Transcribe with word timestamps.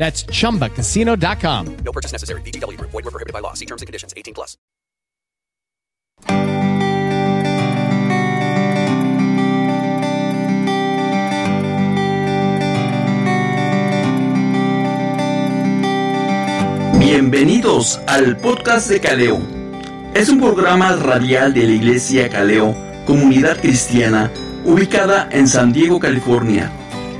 That's 0.00 0.24
chumbacasino.com. 0.24 1.76
No 1.84 1.92
purchase 1.92 2.12
necessary. 2.12 2.40
VGW 2.40 2.78
Group. 2.78 2.90
Void 2.90 3.04
were 3.04 3.10
prohibited 3.10 3.34
by 3.34 3.40
law. 3.40 3.52
See 3.52 3.66
terms 3.66 3.82
and 3.82 3.86
conditions. 3.86 4.14
18 4.16 4.32
plus. 4.32 4.56
Bienvenidos 16.98 18.00
al 18.06 18.38
podcast 18.38 18.88
de 18.88 19.00
Caleo. 19.00 19.40
Es 20.14 20.30
un 20.30 20.38
programa 20.38 20.96
radial 20.96 21.52
de 21.52 21.66
la 21.66 21.72
Iglesia 21.72 22.30
Caleo, 22.30 22.74
comunidad 23.04 23.60
cristiana 23.60 24.30
ubicada 24.64 25.28
en 25.30 25.48
San 25.48 25.72
Diego, 25.72 25.98
California, 26.00 26.70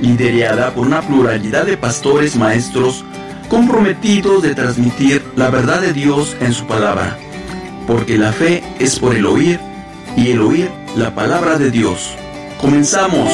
liderada 0.01 0.73
por 0.73 0.85
una 0.85 1.01
pluralidad 1.01 1.65
de 1.65 1.77
pastores 1.77 2.35
maestros 2.35 3.05
comprometidos 3.47 4.41
de 4.41 4.55
transmitir 4.55 5.23
la 5.35 5.49
verdad 5.49 5.81
de 5.81 5.93
Dios 5.93 6.35
en 6.39 6.53
su 6.53 6.65
palabra, 6.65 7.17
porque 7.87 8.17
la 8.17 8.31
fe 8.31 8.63
es 8.79 8.99
por 8.99 9.15
el 9.15 9.25
oír 9.25 9.59
y 10.15 10.31
el 10.31 10.41
oír 10.41 10.69
la 10.95 11.13
palabra 11.13 11.57
de 11.57 11.71
Dios. 11.71 12.15
Comenzamos. 12.59 13.29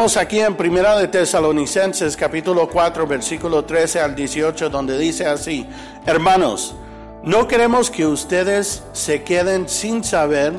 Aquí 0.00 0.40
en 0.40 0.56
Primera 0.56 0.96
de 0.96 1.08
Tesalonicenses 1.08 2.16
capítulo 2.16 2.70
4 2.70 3.06
versículo 3.06 3.66
13 3.66 4.00
al 4.00 4.14
18 4.14 4.70
donde 4.70 4.96
dice 4.96 5.26
así, 5.26 5.66
hermanos, 6.06 6.74
no 7.22 7.46
queremos 7.46 7.90
que 7.90 8.06
ustedes 8.06 8.82
se 8.94 9.22
queden 9.24 9.68
sin 9.68 10.02
saber 10.02 10.54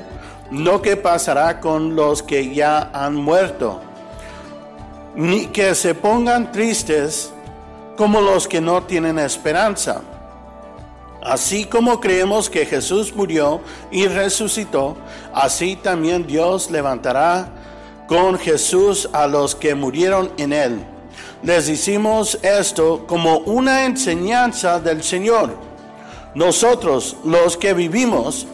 lo 0.52 0.84
que 0.84 0.96
pasará 0.96 1.60
con 1.60 1.96
los 1.96 2.22
que 2.22 2.54
ya 2.54 2.92
han 2.94 3.16
muerto, 3.16 3.82
ni 5.16 5.48
que 5.48 5.74
se 5.74 5.96
pongan 5.96 6.52
tristes 6.52 7.34
como 7.98 8.22
los 8.22 8.48
que 8.48 8.62
no 8.62 8.84
tienen 8.84 9.18
esperanza. 9.18 10.02
Así 11.24 11.66
como 11.66 12.00
creemos 12.00 12.48
que 12.48 12.68
Jesús 12.68 13.16
murió 13.16 13.60
y 13.90 14.06
resucitó, 14.06 14.98
así 15.34 15.76
también 15.78 16.28
Dios 16.28 16.70
levantará 16.70 17.50
con 18.12 18.38
Jesús 18.38 19.08
a 19.14 19.26
los 19.26 19.56
que 19.56 19.74
murieron 19.74 20.34
en 20.36 20.52
él. 20.52 20.84
Les 21.44 21.70
hicimos 21.70 22.38
esto 22.42 23.06
como 23.08 23.38
una 23.38 23.86
enseñanza 23.86 24.82
del 24.82 25.02
Señor. 25.02 25.52
Nosotros, 26.36 27.16
los 27.24 27.56
que 27.56 27.74
vivimos, 27.74 28.48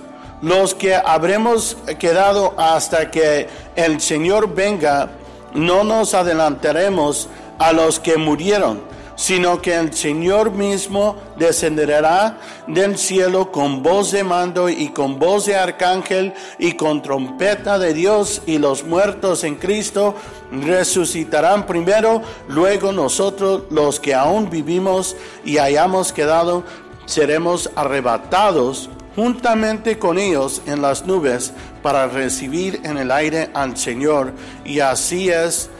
los 0.44 0.76
que 0.76 0.94
habremos 0.94 1.76
quedado 1.98 2.54
hasta 2.56 3.10
que 3.10 3.48
el 3.76 4.00
Señor 4.00 4.54
venga, 4.54 5.10
no 5.56 5.84
nos 5.84 6.14
adelantaremos 6.14 7.28
a 7.58 7.74
los 7.74 8.00
que 8.00 8.16
murieron 8.16 8.80
sino 9.18 9.62
que 9.62 9.76
el 9.76 9.94
Señor 9.94 10.52
mismo 10.52 11.18
descenderá 11.38 12.38
del 12.68 12.98
cielo 12.98 13.52
con 13.52 13.84
voz 13.84 14.12
de 14.12 14.24
mando 14.24 14.70
y 14.70 14.90
con 14.90 15.20
voz 15.20 15.48
de 15.48 15.58
arcángel 15.58 16.34
y 16.60 16.74
con 16.74 17.02
trompeta 17.02 17.80
de 17.80 17.94
Dios 17.94 18.44
y 18.46 18.60
los 18.60 18.86
muertos 18.86 19.44
en 19.44 19.56
Cristo 19.56 20.16
resucitarán 20.52 21.66
primero, 21.66 22.22
luego 22.48 22.92
nosotros 22.92 23.64
los 23.72 24.00
que 24.00 24.14
aún 24.14 24.50
vivimos 24.50 25.18
y 25.44 25.58
hayamos 25.58 26.14
quedado 26.14 26.64
seremos 27.08 27.72
arrebatados 27.76 28.90
juntamente 29.16 29.98
con 29.98 30.20
ellos 30.20 30.62
en 30.68 30.84
las 30.84 31.08
nubes 31.08 31.52
para 31.82 32.08
recibir 32.08 32.82
en 32.84 32.98
el 32.98 33.12
aire 33.12 33.50
al 33.56 33.76
Señor. 33.76 34.34
Y 34.64 34.80
así 34.80 35.30
es 35.30 35.72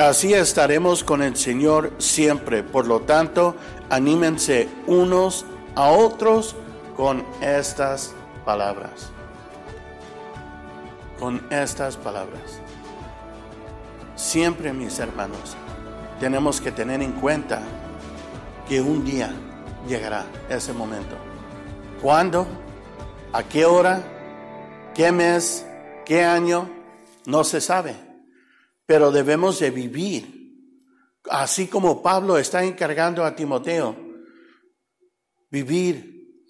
así 0.00 0.32
estaremos 0.34 1.04
con 1.04 1.22
el 1.22 1.36
Señor 1.36 1.92
siempre. 1.98 2.62
Por 2.62 2.86
lo 2.86 3.00
tanto, 3.00 3.54
anímense 3.88 4.68
unos 4.86 5.44
a 5.74 5.90
otros 5.90 6.56
con 6.96 7.24
estas 7.40 8.14
palabras. 8.44 9.10
Con 11.18 11.46
estas 11.50 11.96
palabras. 11.96 12.60
Siempre, 14.16 14.72
mis 14.72 14.98
hermanos, 14.98 15.56
tenemos 16.18 16.60
que 16.60 16.72
tener 16.72 17.02
en 17.02 17.12
cuenta 17.12 17.60
que 18.68 18.80
un 18.80 19.04
día 19.04 19.32
llegará 19.86 20.24
ese 20.48 20.72
momento. 20.72 21.16
¿Cuándo? 22.02 22.46
¿A 23.32 23.42
qué 23.42 23.64
hora? 23.64 24.02
¿Qué 24.94 25.12
mes? 25.12 25.66
¿Qué 26.04 26.24
año? 26.24 26.68
No 27.26 27.44
se 27.44 27.60
sabe. 27.60 28.09
Pero 28.90 29.12
debemos 29.12 29.60
de 29.60 29.70
vivir. 29.70 30.52
Así 31.30 31.68
como 31.68 32.02
Pablo 32.02 32.36
está 32.36 32.64
encargando 32.64 33.24
a 33.24 33.36
Timoteo, 33.36 33.94
vivir 35.48 36.42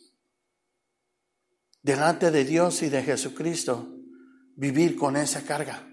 delante 1.82 2.30
de 2.30 2.46
Dios 2.46 2.80
y 2.80 2.88
de 2.88 3.02
Jesucristo, 3.02 3.86
vivir 4.56 4.96
con 4.96 5.18
esa 5.18 5.42
carga. 5.42 5.86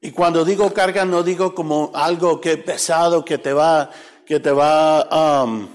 Y 0.00 0.12
cuando 0.12 0.44
digo 0.44 0.72
carga, 0.72 1.04
no 1.04 1.24
digo 1.24 1.52
como 1.52 1.90
algo 1.92 2.40
que 2.40 2.56
pesado 2.56 3.24
que 3.24 3.38
te 3.38 3.52
va, 3.52 3.90
que 4.24 4.38
te 4.38 4.52
va, 4.52 5.42
um, 5.42 5.68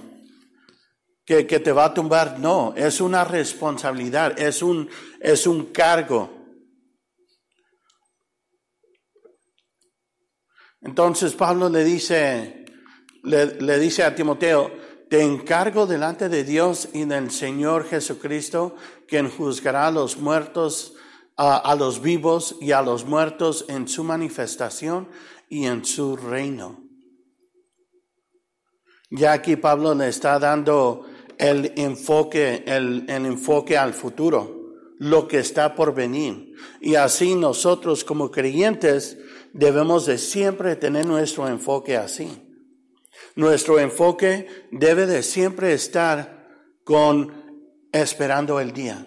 que, 1.25 1.45
que, 1.45 1.59
te 1.59 1.73
va 1.73 1.83
a 1.88 1.94
tumbar. 1.94 2.39
No, 2.39 2.73
es 2.77 3.01
una 3.01 3.25
responsabilidad, 3.25 4.39
es 4.39 4.62
un, 4.62 4.89
es 5.19 5.45
un 5.45 5.73
cargo. 5.73 6.41
Entonces 10.81 11.33
Pablo 11.33 11.69
le 11.69 11.83
dice, 11.83 12.66
le, 13.24 13.80
dice 13.80 14.04
a 14.04 14.16
Timoteo, 14.16 14.72
te 15.10 15.22
encargo 15.22 15.86
delante 15.86 16.30
de 16.30 16.44
Dios 16.44 16.89
y 16.94 17.06
del 17.06 17.31
Señor 17.31 17.86
Jesucristo, 17.86 18.75
quien 19.07 19.30
juzgará 19.30 19.88
a 19.88 19.92
los 19.92 20.18
muertos 20.18 20.95
a, 21.38 21.75
los 21.75 22.01
vivos 22.01 22.57
y 22.62 22.72
a 22.72 22.83
los 22.83 23.06
muertos 23.06 23.66
en 23.68 23.88
su 23.88 24.04
manifestación 24.04 25.07
y 25.50 25.66
en 25.66 25.83
su 25.83 26.16
reino. 26.16 26.83
Ya 29.10 29.33
aquí 29.33 29.56
Pablo 29.56 29.95
le 29.95 30.07
está 30.07 30.38
dando 30.38 31.06
el 31.38 31.74
enfoque, 31.78 32.63
el, 32.68 33.06
enfoque 33.10 33.75
al 33.78 33.94
futuro, 33.94 34.75
lo 35.00 35.28
que 35.28 35.39
está 35.39 35.74
por 35.74 35.95
venir. 35.95 36.54
Y 36.80 36.95
así 36.95 37.33
nosotros 37.33 38.04
como 38.04 38.30
creyentes 38.30 39.18
debemos 39.53 40.06
de 40.06 40.18
siempre 40.18 40.75
tener 40.75 41.06
nuestro 41.06 41.48
enfoque 41.48 41.98
así. 41.98 42.48
Nuestro 43.36 43.80
enfoque 43.80 44.48
debe 44.71 45.06
de 45.06 45.24
siempre 45.24 45.74
estar 45.74 46.48
con 46.83 47.42
esperando 47.92 48.59
el 48.59 48.74
día. 48.74 49.06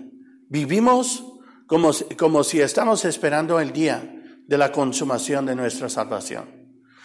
Vivimos 0.49 1.25
como, 1.67 1.91
como 2.19 2.45
si 2.45 2.61
estamos 2.61 3.05
esperando 3.05 3.61
el 3.61 3.73
día 3.73 4.11
de 4.47 4.59
la 4.59 4.73
consumación 4.73 5.47
de 5.47 5.55
nuestra 5.55 5.89
salvación. 5.89 6.65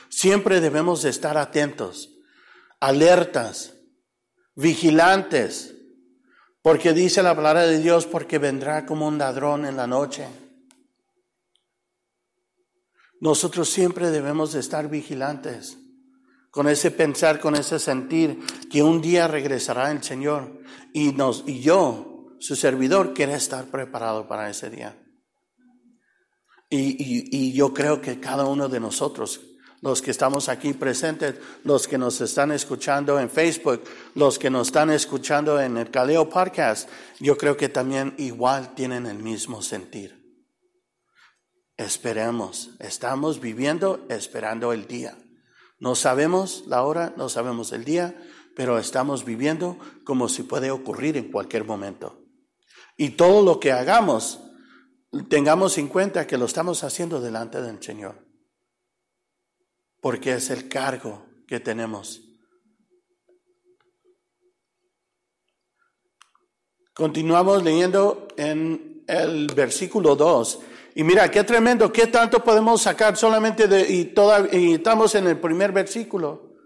Siempre 0.10 0.60
debemos 0.60 1.02
de 1.04 1.10
estar 1.10 1.38
atentos, 1.38 2.18
alertas, 2.80 3.76
vigilantes, 4.56 5.76
porque 6.62 6.94
dice 6.94 7.24
la 7.24 7.36
palabra 7.36 7.66
de 7.66 7.80
Dios, 7.80 8.06
porque 8.06 8.38
vendrá 8.38 8.86
como 8.86 9.08
un 9.08 9.18
ladrón 9.18 9.66
en 9.66 9.78
la 9.78 9.88
noche. 9.88 10.28
Nosotros 13.22 13.70
siempre 13.70 14.12
debemos 14.12 14.54
de 14.54 14.60
estar 14.60 14.90
vigilantes, 14.90 15.78
con 16.52 16.68
ese 16.68 16.92
pensar, 16.92 17.40
con 17.40 17.56
ese 17.56 17.80
sentir 17.80 18.40
que 18.72 18.82
un 18.82 19.02
día 19.02 19.28
regresará 19.28 19.92
el 19.92 20.04
Señor 20.04 20.62
y 20.94 21.12
nos 21.12 21.44
y 21.48 21.60
yo 21.60 22.36
su 22.40 22.56
servidor 22.56 23.14
quiere 23.14 23.34
estar 23.34 23.66
preparado 23.66 24.28
para 24.28 24.50
ese 24.50 24.70
día. 24.70 24.98
Y, 26.70 27.36
y, 27.36 27.52
yo 27.54 27.74
creo 27.74 28.00
que 28.00 28.20
cada 28.20 28.46
uno 28.46 28.70
de 28.70 28.80
nosotros, 28.80 29.42
los 29.82 30.04
que 30.04 30.12
estamos 30.12 30.50
aquí 30.50 30.74
presentes, 30.74 31.36
los 31.64 31.88
que 31.88 31.98
nos 31.98 32.22
están 32.22 32.52
escuchando 32.52 33.20
en 33.20 33.30
Facebook, 33.30 33.82
los 34.14 34.38
que 34.38 34.52
nos 34.52 34.68
están 34.68 34.92
escuchando 34.92 35.60
en 35.60 35.78
el 35.78 35.90
Caleo 35.90 36.30
Podcast, 36.30 36.88
yo 37.20 37.36
creo 37.38 37.58
que 37.58 37.70
también 37.70 38.14
igual 38.20 38.76
tienen 38.76 39.08
el 39.08 39.18
mismo 39.18 39.64
sentir. 39.64 40.19
Esperemos, 41.80 42.72
estamos 42.80 43.40
viviendo 43.40 44.06
esperando 44.10 44.74
el 44.74 44.86
día. 44.86 45.18
No 45.80 45.96
sabemos 45.96 46.66
la 46.68 46.84
hora, 46.84 47.14
no 47.16 47.30
sabemos 47.30 47.72
el 47.72 47.86
día, 47.86 48.22
pero 48.54 48.78
estamos 48.78 49.24
viviendo 49.24 49.78
como 50.04 50.28
si 50.28 50.44
puede 50.44 50.72
ocurrir 50.72 51.16
en 51.16 51.32
cualquier 51.32 51.64
momento. 51.64 52.22
Y 52.98 53.12
todo 53.12 53.46
lo 53.46 53.62
que 53.62 53.72
hagamos, 53.72 54.42
tengamos 55.30 55.78
en 55.78 55.88
cuenta 55.88 56.28
que 56.28 56.38
lo 56.38 56.44
estamos 56.44 56.84
haciendo 56.84 57.22
delante 57.22 57.62
del 57.62 57.82
Señor. 57.82 58.28
Porque 60.02 60.34
es 60.34 60.50
el 60.50 60.68
cargo 60.68 61.28
que 61.48 61.62
tenemos. 61.62 62.22
Continuamos 66.94 67.64
leyendo 67.64 68.28
en 68.36 69.06
el 69.08 69.48
versículo 69.56 70.18
2. 70.18 70.60
Y 71.00 71.04
mira, 71.06 71.32
qué 71.32 71.46
tremendo, 71.46 71.94
qué 71.94 72.08
tanto 72.08 72.44
podemos 72.44 72.82
sacar 72.82 73.16
solamente 73.16 73.70
de, 73.70 73.90
y, 73.90 74.04
toda, 74.04 74.46
y 74.52 74.74
estamos 74.74 75.16
en 75.16 75.28
el 75.28 75.40
primer 75.40 75.72
versículo. 75.72 76.58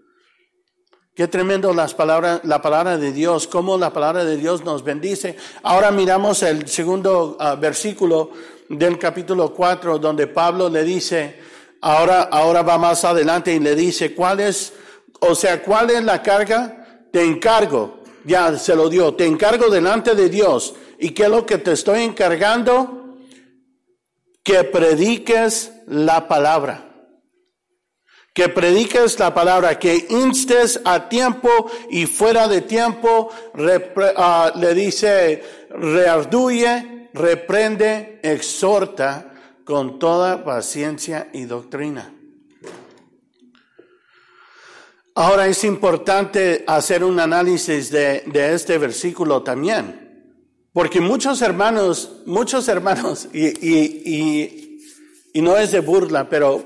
Qué 1.14 1.28
tremendo 1.28 1.72
las 1.72 1.94
palabras, 1.94 2.40
la 2.42 2.60
palabra 2.60 2.98
de 2.98 3.12
Dios, 3.12 3.46
cómo 3.46 3.78
la 3.78 3.92
palabra 3.92 4.24
de 4.24 4.36
Dios 4.36 4.64
nos 4.64 4.82
bendice. 4.82 5.36
Ahora 5.62 5.92
miramos 5.92 6.42
el 6.42 6.66
segundo 6.66 7.38
uh, 7.38 7.56
versículo 7.60 8.32
del 8.68 8.98
capítulo 8.98 9.54
4, 9.54 10.00
donde 10.00 10.26
Pablo 10.26 10.68
le 10.68 10.82
dice, 10.82 11.38
ahora, 11.80 12.22
ahora 12.22 12.62
va 12.62 12.76
más 12.76 13.04
adelante 13.04 13.54
y 13.54 13.60
le 13.60 13.76
dice, 13.76 14.16
¿cuál 14.16 14.40
es, 14.40 14.72
o 15.20 15.36
sea, 15.36 15.62
cuál 15.62 15.90
es 15.90 16.02
la 16.02 16.20
carga? 16.20 17.06
Te 17.12 17.22
encargo, 17.22 18.00
ya 18.24 18.58
se 18.58 18.74
lo 18.74 18.88
dio, 18.88 19.14
te 19.14 19.26
encargo 19.26 19.68
delante 19.68 20.16
de 20.16 20.28
Dios. 20.28 20.74
¿Y 20.98 21.10
qué 21.10 21.22
es 21.22 21.30
lo 21.30 21.46
que 21.46 21.58
te 21.58 21.70
estoy 21.70 22.02
encargando? 22.02 23.03
Que 24.44 24.62
prediques 24.62 25.72
la 25.86 26.28
palabra 26.28 26.94
que 28.34 28.48
prediques 28.48 29.16
la 29.20 29.32
palabra, 29.32 29.78
que 29.78 30.08
instes 30.10 30.80
a 30.84 31.08
tiempo 31.08 31.70
y 31.88 32.06
fuera 32.06 32.48
de 32.48 32.62
tiempo, 32.62 33.30
uh, 33.54 34.58
le 34.58 34.74
dice, 34.74 35.42
rearduye, 35.70 37.10
reprende, 37.14 38.18
exhorta 38.24 39.32
con 39.64 40.00
toda 40.00 40.44
paciencia 40.44 41.28
y 41.32 41.44
doctrina. 41.44 42.12
Ahora 45.14 45.46
es 45.46 45.62
importante 45.62 46.64
hacer 46.66 47.04
un 47.04 47.20
análisis 47.20 47.88
de 47.92 48.24
este 48.52 48.78
versículo 48.78 49.44
también, 49.44 50.03
porque 50.74 51.00
muchos 51.00 51.40
hermanos, 51.40 52.10
muchos 52.26 52.66
hermanos, 52.66 53.28
y, 53.32 53.46
y, 53.46 54.02
y, 54.04 54.80
y 55.32 55.40
no 55.40 55.56
es 55.56 55.70
de 55.70 55.78
burla, 55.78 56.28
pero 56.28 56.64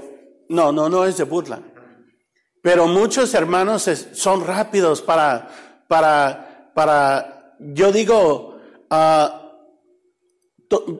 no, 0.49 0.73
no, 0.73 0.89
no 0.89 1.05
es 1.05 1.19
de 1.19 1.25
burla. 1.25 1.61
Pero 2.63 2.87
muchos 2.87 3.35
hermanos 3.35 3.89
son 4.15 4.47
rápidos 4.47 5.03
para, 5.03 5.51
para, 5.89 6.73
para, 6.75 7.55
yo 7.61 7.93
digo, 7.93 8.59
uh, 8.91 9.29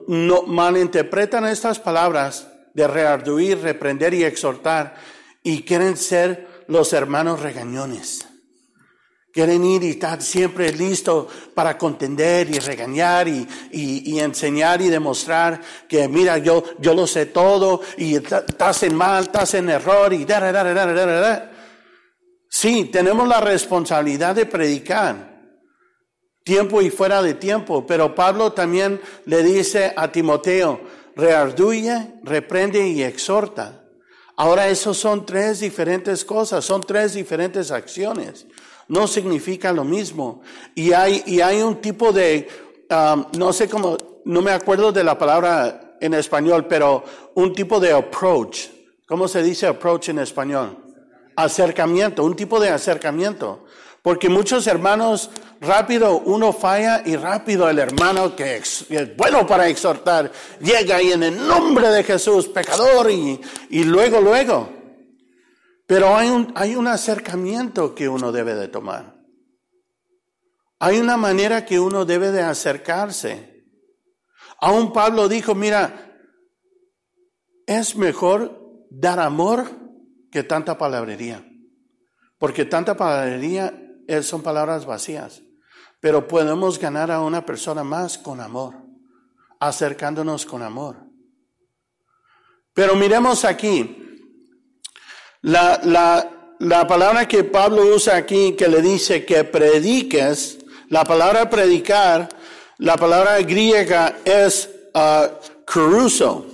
no, 0.07 0.43
malinterpretan 0.43 1.47
estas 1.47 1.79
palabras 1.79 2.47
de 2.75 2.87
rearduir, 2.87 3.59
reprender 3.59 4.13
y 4.13 4.23
exhortar 4.23 4.95
y 5.41 5.63
quieren 5.63 5.97
ser 5.97 6.63
los 6.67 6.93
hermanos 6.93 7.39
regañones. 7.39 8.28
Quieren 9.39 9.63
ir 9.63 9.83
y 9.83 9.91
estar 9.91 10.21
siempre 10.21 10.69
listo 10.73 11.25
para 11.53 11.77
contender 11.77 12.53
y 12.53 12.59
regañar 12.59 13.29
y, 13.29 13.47
y, 13.71 14.11
y, 14.11 14.19
enseñar 14.19 14.81
y 14.81 14.89
demostrar 14.89 15.61
que 15.87 16.09
mira, 16.09 16.39
yo, 16.39 16.61
yo 16.77 16.93
lo 16.93 17.07
sé 17.07 17.27
todo 17.27 17.79
y 17.95 18.15
estás 18.15 18.83
en 18.83 18.95
mal, 18.95 19.23
estás 19.23 19.53
en 19.53 19.69
error 19.69 20.11
y 20.11 20.25
da, 20.25 20.41
da, 20.41 20.51
da, 20.51 20.73
da, 20.73 20.85
da, 20.93 21.05
da. 21.21 21.51
Sí, 22.49 22.89
tenemos 22.91 23.29
la 23.29 23.39
responsabilidad 23.39 24.35
de 24.35 24.45
predicar 24.45 25.39
tiempo 26.43 26.81
y 26.81 26.89
fuera 26.89 27.21
de 27.21 27.35
tiempo, 27.35 27.87
pero 27.87 28.13
Pablo 28.13 28.51
también 28.51 28.99
le 29.23 29.41
dice 29.41 29.93
a 29.95 30.11
Timoteo, 30.11 30.81
rearduye, 31.15 32.15
reprende 32.23 32.85
y 32.89 33.03
exhorta. 33.03 33.85
Ahora, 34.35 34.67
esos 34.67 34.97
son 34.97 35.25
tres 35.25 35.61
diferentes 35.61 36.25
cosas, 36.25 36.65
son 36.65 36.81
tres 36.81 37.13
diferentes 37.13 37.71
acciones. 37.71 38.45
No 38.89 39.07
significa 39.07 39.71
lo 39.71 39.83
mismo. 39.83 40.41
Y 40.75 40.91
hay, 40.91 41.23
y 41.25 41.41
hay 41.41 41.61
un 41.61 41.77
tipo 41.77 42.11
de, 42.11 42.47
um, 42.89 43.25
no 43.37 43.53
sé 43.53 43.69
cómo, 43.69 43.97
no 44.25 44.41
me 44.41 44.51
acuerdo 44.51 44.91
de 44.91 45.03
la 45.03 45.17
palabra 45.17 45.95
en 46.01 46.13
español, 46.13 46.65
pero 46.67 47.03
un 47.35 47.53
tipo 47.53 47.79
de 47.79 47.93
approach. 47.93 48.67
¿Cómo 49.07 49.27
se 49.27 49.41
dice 49.41 49.67
approach 49.67 50.09
en 50.09 50.19
español? 50.19 50.77
Acercamiento, 51.35 52.23
un 52.23 52.35
tipo 52.35 52.59
de 52.59 52.69
acercamiento. 52.69 53.65
Porque 54.01 54.29
muchos 54.29 54.65
hermanos, 54.67 55.29
rápido 55.59 56.21
uno 56.25 56.53
falla 56.53 57.03
y 57.05 57.15
rápido 57.15 57.69
el 57.69 57.79
hermano 57.79 58.35
que 58.35 58.57
es 58.57 58.85
bueno 59.17 59.45
para 59.45 59.67
exhortar 59.67 60.31
llega 60.61 61.01
y 61.01 61.11
en 61.11 61.23
el 61.23 61.47
nombre 61.47 61.89
de 61.89 62.03
Jesús, 62.03 62.47
pecador, 62.47 63.11
y, 63.11 63.41
y 63.69 63.83
luego, 63.83 64.21
luego. 64.21 64.78
Pero 65.89 66.15
hay 66.15 66.29
un, 66.29 66.53
hay 66.53 66.75
un 66.75 66.85
acercamiento 66.85 67.95
que 67.95 68.07
uno 68.07 68.31
debe 68.31 68.53
de 68.53 68.67
tomar. 68.67 69.15
Hay 70.77 70.99
una 70.99 71.17
manera 71.17 71.65
que 71.65 71.79
uno 71.79 72.05
debe 72.05 72.31
de 72.31 72.43
acercarse. 72.43 73.65
Aún 74.61 74.93
Pablo 74.93 75.27
dijo, 75.27 75.55
mira, 75.55 76.15
es 77.65 77.95
mejor 77.95 78.85
dar 78.91 79.19
amor 79.19 79.65
que 80.31 80.43
tanta 80.43 80.77
palabrería. 80.77 81.43
Porque 82.37 82.65
tanta 82.65 82.95
palabrería 82.95 83.73
son 84.21 84.43
palabras 84.43 84.85
vacías. 84.85 85.41
Pero 85.99 86.27
podemos 86.27 86.77
ganar 86.77 87.09
a 87.09 87.21
una 87.21 87.47
persona 87.47 87.83
más 87.83 88.19
con 88.19 88.41
amor, 88.41 88.75
acercándonos 89.59 90.45
con 90.45 90.61
amor. 90.61 90.97
Pero 92.75 92.95
miremos 92.95 93.43
aquí, 93.43 94.05
la, 95.41 95.79
la, 95.83 96.55
la 96.59 96.87
palabra 96.87 97.27
que 97.27 97.43
Pablo 97.43 97.95
usa 97.95 98.15
aquí, 98.17 98.55
que 98.57 98.67
le 98.67 98.81
dice 98.81 99.25
que 99.25 99.43
prediques, 99.43 100.59
la 100.89 101.05
palabra 101.05 101.49
predicar, 101.49 102.29
la 102.77 102.97
palabra 102.97 103.39
griega 103.41 104.17
es 104.25 104.69
uh, 104.93 105.27
caruso. 105.65 106.45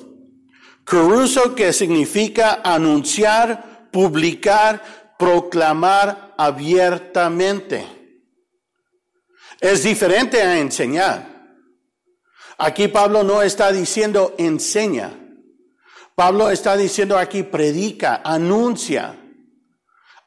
Caruso 0.84 1.56
que 1.56 1.74
significa 1.74 2.62
anunciar, 2.64 3.90
publicar, 3.92 4.84
proclamar 5.18 6.36
abiertamente. 6.38 7.88
Es 9.60 9.84
diferente 9.84 10.42
a 10.42 10.60
enseñar. 10.60 11.34
Aquí 12.58 12.88
Pablo 12.88 13.24
no 13.24 13.42
está 13.42 13.72
diciendo 13.72 14.36
enseña. 14.38 15.25
Pablo 16.16 16.50
está 16.50 16.78
diciendo 16.78 17.18
aquí, 17.18 17.44
predica, 17.44 18.22
anuncia, 18.24 19.20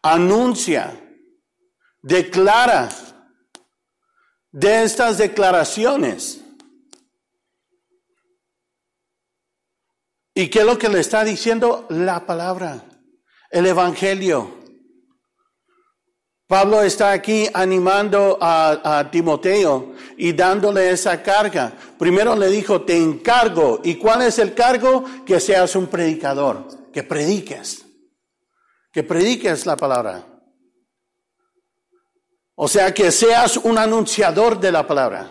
anuncia, 0.03 1.01
declara 2.03 2.91
de 4.53 4.85
estas 4.85 5.17
declaraciones. 5.17 6.45
¿Y 10.35 10.51
qué 10.51 10.61
es 10.61 10.67
lo 10.67 10.79
que 10.79 10.91
le 10.91 11.01
está 11.01 11.25
diciendo? 11.25 11.87
La 11.89 12.27
palabra, 12.27 12.85
el 13.51 13.67
Evangelio. 13.67 14.58
Pablo 16.49 16.81
está 16.81 17.13
aquí 17.13 17.47
animando 17.53 18.39
a, 18.41 19.07
Timoteo 19.13 19.93
y 20.17 20.33
dándole 20.33 20.91
esa 20.91 21.23
carga. 21.23 21.75
Primero 21.99 22.35
le 22.35 22.49
dijo, 22.49 22.81
te 22.83 22.97
encargo. 22.97 23.81
¿Y 23.85 23.97
cuál 23.97 24.23
es 24.23 24.39
el 24.39 24.55
cargo? 24.55 25.05
Que 25.27 25.41
seas 25.41 25.77
un 25.77 25.89
predicador, 25.89 26.67
que 26.91 27.03
prediques, 27.03 27.85
que 28.91 29.03
prediques 29.03 29.67
la 29.67 29.77
palabra. 29.77 30.25
O 32.55 32.67
sea, 32.67 32.95
que 32.95 33.13
seas 33.13 33.59
un 33.59 33.77
anunciador 33.77 34.59
de 34.59 34.73
la 34.73 34.87
palabra, 34.87 35.31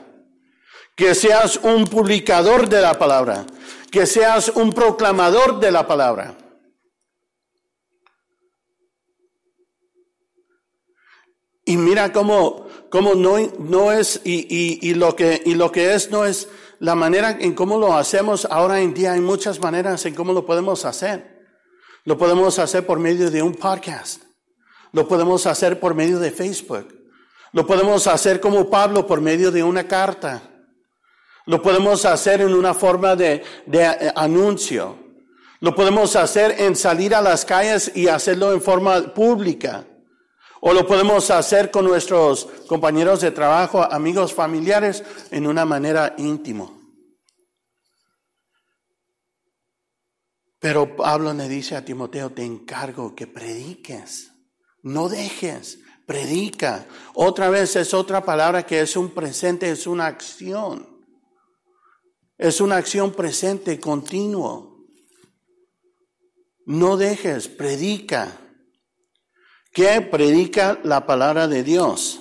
que 0.96 1.16
seas 1.16 1.58
un 1.64 1.86
publicador 1.86 2.70
de 2.70 2.80
la 2.80 2.94
palabra, 2.94 3.44
que 3.90 4.06
seas 4.06 4.50
un 4.50 4.72
proclamador 4.72 5.60
de 5.60 5.72
la 5.72 5.88
palabra. 5.88 6.38
Y 11.68 11.76
mira 11.76 12.14
cómo, 12.14 12.66
cómo 12.90 13.14
no, 13.14 13.38
no 13.60 13.92
es, 13.92 14.22
y, 14.24 14.48
y, 14.50 14.80
y, 14.90 14.94
lo 14.94 15.18
que, 15.18 15.42
y 15.46 15.54
lo 15.54 15.70
que 15.70 15.94
es 15.94 16.10
no 16.10 16.24
es 16.24 16.48
la 16.80 16.96
manera 16.96 17.38
en 17.42 17.54
cómo 17.54 17.78
lo 17.78 17.94
hacemos 17.94 18.48
ahora 18.50 18.80
en 18.80 18.94
día. 18.94 19.12
Hay 19.12 19.20
muchas 19.20 19.60
maneras 19.60 20.06
en 20.06 20.16
cómo 20.16 20.32
lo 20.32 20.46
podemos 20.46 20.86
hacer. 20.86 21.46
Lo 22.06 22.18
podemos 22.18 22.58
hacer 22.58 22.86
por 22.86 23.00
medio 23.00 23.30
de 23.30 23.42
un 23.42 23.54
podcast. 23.54 24.24
Lo 24.94 25.10
podemos 25.10 25.46
hacer 25.46 25.78
por 25.78 25.94
medio 25.94 26.20
de 26.20 26.32
Facebook. 26.32 26.88
Lo 27.52 27.68
podemos 27.68 28.08
hacer 28.08 28.40
como 28.40 28.70
Pablo 28.70 29.06
por 29.06 29.20
medio 29.20 29.52
de 29.52 29.62
una 29.62 29.90
carta. 29.90 30.42
Lo 31.48 31.62
podemos 31.62 32.06
hacer 32.06 32.40
en 32.40 32.54
una 32.54 32.74
forma 32.74 33.18
de, 33.18 33.44
de 33.66 33.84
eh, 33.84 34.14
anuncio. 34.16 34.98
Lo 35.60 35.76
podemos 35.76 36.16
hacer 36.16 36.56
en 36.60 36.78
salir 36.78 37.14
a 37.14 37.22
las 37.22 37.44
calles 37.44 37.92
y 37.94 38.08
hacerlo 38.08 38.54
en 38.54 38.62
forma 38.62 39.14
pública. 39.14 39.86
O 40.62 40.74
lo 40.74 40.88
podemos 40.88 41.30
hacer 41.30 41.70
con 41.72 41.86
nuestros 41.86 42.46
compañeros 42.68 43.22
de 43.22 43.32
trabajo, 43.32 43.84
amigos, 43.84 44.34
familiares, 44.34 45.04
en 45.32 45.48
una 45.48 45.66
manera 45.66 46.16
íntima. 46.18 46.72
Pero 50.60 50.96
Pablo 50.96 51.34
le 51.34 51.48
dice 51.48 51.76
a 51.76 51.86
Timoteo, 51.86 52.32
te 52.32 52.44
encargo 52.44 53.16
que 53.16 53.28
prediques, 53.28 54.32
no 54.82 55.08
dejes, 55.08 55.80
predica. 56.08 56.88
Otra 57.14 57.50
vez 57.50 57.76
es 57.76 57.94
otra 57.94 58.26
palabra 58.26 58.66
que 58.66 58.82
es 58.82 58.96
un 58.96 59.12
presente, 59.14 59.70
es 59.70 59.86
una 59.86 60.08
acción. 60.08 61.06
Es 62.38 62.62
una 62.62 62.78
acción 62.78 63.14
presente, 63.14 63.80
continuo. 63.80 64.86
No 66.66 66.98
dejes, 66.98 67.48
predica 67.48 68.47
que 69.78 70.02
predica 70.02 70.80
la 70.82 71.06
palabra 71.06 71.48
de 71.48 71.62
Dios. 71.62 72.20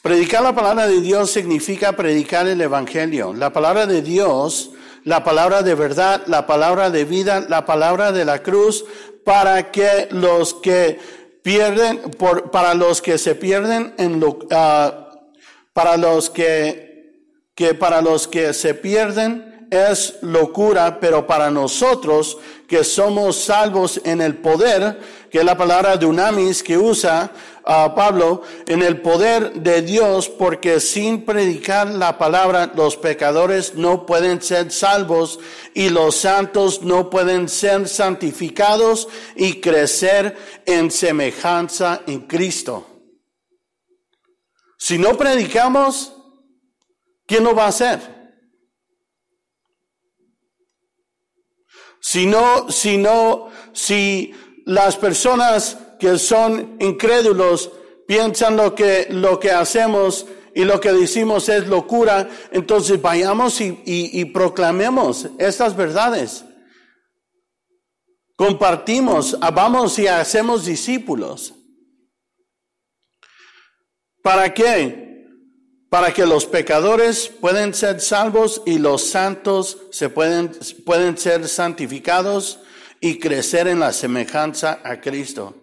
Predicar 0.00 0.42
la 0.42 0.54
palabra 0.54 0.86
de 0.86 1.02
Dios 1.02 1.30
significa 1.30 1.92
predicar 1.92 2.48
el 2.48 2.58
Evangelio. 2.58 3.34
La 3.34 3.52
palabra 3.52 3.84
de 3.84 4.00
Dios, 4.00 4.70
la 5.04 5.24
palabra 5.24 5.62
de 5.62 5.74
verdad, 5.74 6.22
la 6.26 6.46
palabra 6.46 6.88
de 6.88 7.04
vida, 7.04 7.44
la 7.46 7.66
palabra 7.66 8.12
de 8.12 8.24
la 8.24 8.42
cruz, 8.42 8.86
para 9.22 9.70
que 9.70 10.08
los 10.10 10.54
que 10.54 10.98
pierden, 11.42 11.98
por, 12.12 12.50
para 12.50 12.72
los 12.72 13.02
que 13.02 13.18
se 13.18 13.34
pierden 13.34 13.92
en 13.98 14.20
lo, 14.20 14.28
uh, 14.28 15.20
para 15.74 15.98
los 15.98 16.30
que, 16.30 17.28
que 17.54 17.74
para 17.74 18.00
los 18.00 18.26
que 18.26 18.54
se 18.54 18.72
pierden 18.72 19.51
es 19.72 20.16
locura, 20.20 21.00
pero 21.00 21.26
para 21.26 21.50
nosotros 21.50 22.36
que 22.68 22.84
somos 22.84 23.36
salvos 23.36 23.98
en 24.04 24.20
el 24.20 24.36
poder, 24.36 25.00
que 25.30 25.38
es 25.38 25.44
la 25.44 25.56
palabra 25.56 25.96
dunamis 25.96 26.62
que 26.62 26.76
usa 26.76 27.32
uh, 27.66 27.94
Pablo, 27.94 28.42
en 28.66 28.82
el 28.82 29.00
poder 29.00 29.54
de 29.54 29.80
Dios, 29.80 30.28
porque 30.28 30.78
sin 30.78 31.24
predicar 31.24 31.88
la 31.88 32.18
palabra 32.18 32.70
los 32.74 32.98
pecadores 32.98 33.74
no 33.74 34.04
pueden 34.04 34.42
ser 34.42 34.70
salvos 34.70 35.40
y 35.72 35.88
los 35.88 36.16
santos 36.16 36.82
no 36.82 37.08
pueden 37.08 37.48
ser 37.48 37.88
santificados 37.88 39.08
y 39.36 39.58
crecer 39.60 40.36
en 40.66 40.90
semejanza 40.90 42.02
en 42.06 42.20
Cristo. 42.20 42.86
Si 44.76 44.98
no 44.98 45.16
predicamos, 45.16 46.14
¿quién 47.26 47.44
lo 47.44 47.54
va 47.54 47.64
a 47.64 47.68
hacer? 47.68 48.11
Si 52.02 52.26
no, 52.26 52.68
si 52.68 52.98
no, 52.98 53.48
si 53.72 54.34
las 54.66 54.96
personas 54.96 55.78
que 56.00 56.18
son 56.18 56.76
incrédulos 56.80 57.70
piensan 58.08 58.56
lo 58.56 58.74
que, 58.74 59.06
lo 59.08 59.38
que 59.38 59.52
hacemos 59.52 60.26
y 60.52 60.64
lo 60.64 60.80
que 60.80 60.92
decimos 60.92 61.48
es 61.48 61.68
locura, 61.68 62.28
entonces 62.50 63.00
vayamos 63.00 63.60
y, 63.60 64.24
proclamemos 64.34 65.28
estas 65.38 65.76
verdades. 65.76 66.44
Compartimos, 68.34 69.38
vamos 69.54 69.96
y 70.00 70.08
hacemos 70.08 70.64
discípulos. 70.64 71.54
¿Para 74.22 74.52
qué? 74.52 75.01
Para 75.92 76.14
que 76.14 76.24
los 76.24 76.46
pecadores 76.46 77.28
pueden 77.28 77.74
ser 77.74 78.00
salvos 78.00 78.62
y 78.64 78.78
los 78.78 79.04
santos 79.04 79.76
se 79.90 80.08
pueden, 80.08 80.50
pueden 80.86 81.18
ser 81.18 81.46
santificados 81.46 82.60
y 82.98 83.18
crecer 83.18 83.68
en 83.68 83.80
la 83.80 83.92
semejanza 83.92 84.80
a 84.84 85.02
Cristo. 85.02 85.54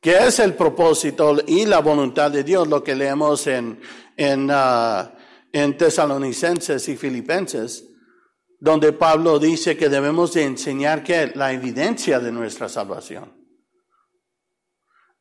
Que 0.00 0.26
es 0.26 0.40
el 0.40 0.54
propósito 0.54 1.36
y 1.46 1.66
la 1.66 1.78
voluntad 1.78 2.32
de 2.32 2.42
Dios, 2.42 2.66
lo 2.66 2.82
que 2.82 2.96
leemos 2.96 3.46
en, 3.46 3.80
en, 4.16 4.50
uh, 4.50 5.08
en 5.52 5.76
Tesalonicenses 5.76 6.88
y 6.88 6.96
Filipenses. 6.96 7.84
donde 8.58 8.92
Pablo 8.92 9.38
dice 9.38 9.76
que 9.76 9.88
debemos 9.88 10.32
de 10.32 10.42
enseñar 10.42 11.04
que 11.04 11.30
la 11.36 11.52
evidencia 11.52 12.18
de 12.18 12.32
nuestra 12.32 12.68
salvación. 12.68 13.41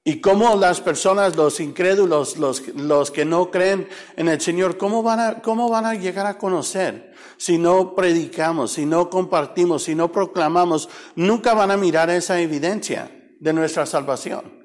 Y 0.03 0.19
cómo 0.19 0.55
las 0.55 0.81
personas, 0.81 1.35
los 1.35 1.59
incrédulos, 1.59 2.37
los, 2.37 2.67
los 2.69 3.11
que 3.11 3.23
no 3.23 3.51
creen 3.51 3.87
en 4.15 4.29
el 4.29 4.41
Señor, 4.41 4.77
¿cómo 4.77 5.03
van, 5.03 5.19
a, 5.19 5.41
¿cómo 5.41 5.69
van 5.69 5.85
a 5.85 5.93
llegar 5.93 6.25
a 6.25 6.39
conocer 6.39 7.13
si 7.37 7.59
no 7.59 7.93
predicamos, 7.93 8.71
si 8.71 8.87
no 8.87 9.11
compartimos, 9.11 9.83
si 9.83 9.93
no 9.93 10.11
proclamamos? 10.11 10.89
Nunca 11.15 11.53
van 11.53 11.69
a 11.69 11.77
mirar 11.77 12.09
esa 12.09 12.39
evidencia 12.41 13.11
de 13.39 13.53
nuestra 13.53 13.85
salvación. 13.85 14.59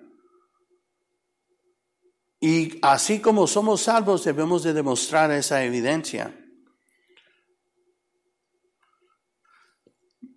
Y 2.40 2.78
así 2.80 3.20
como 3.20 3.46
somos 3.46 3.82
salvos, 3.82 4.24
debemos 4.24 4.62
de 4.62 4.72
demostrar 4.72 5.30
esa 5.32 5.62
evidencia. 5.64 6.34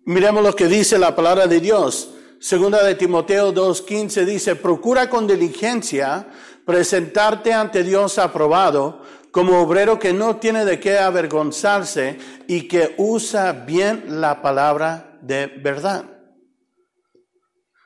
Miremos 0.04 0.42
lo 0.42 0.54
que 0.54 0.66
dice 0.66 0.98
la 0.98 1.14
palabra 1.16 1.46
de 1.46 1.60
Dios. 1.60 2.14
Segunda 2.40 2.82
de 2.82 2.94
Timoteo 2.94 3.52
2.15 3.52 4.24
dice, 4.24 4.56
procura 4.56 5.10
con 5.10 5.26
diligencia 5.26 6.26
presentarte 6.64 7.52
ante 7.52 7.84
Dios 7.84 8.18
aprobado 8.18 9.02
como 9.30 9.60
obrero 9.60 9.98
que 9.98 10.14
no 10.14 10.36
tiene 10.36 10.64
de 10.64 10.80
qué 10.80 10.98
avergonzarse 10.98 12.18
y 12.48 12.66
que 12.66 12.94
usa 12.96 13.52
bien 13.52 14.22
la 14.22 14.40
palabra 14.40 15.18
de 15.20 15.48
verdad. 15.48 16.06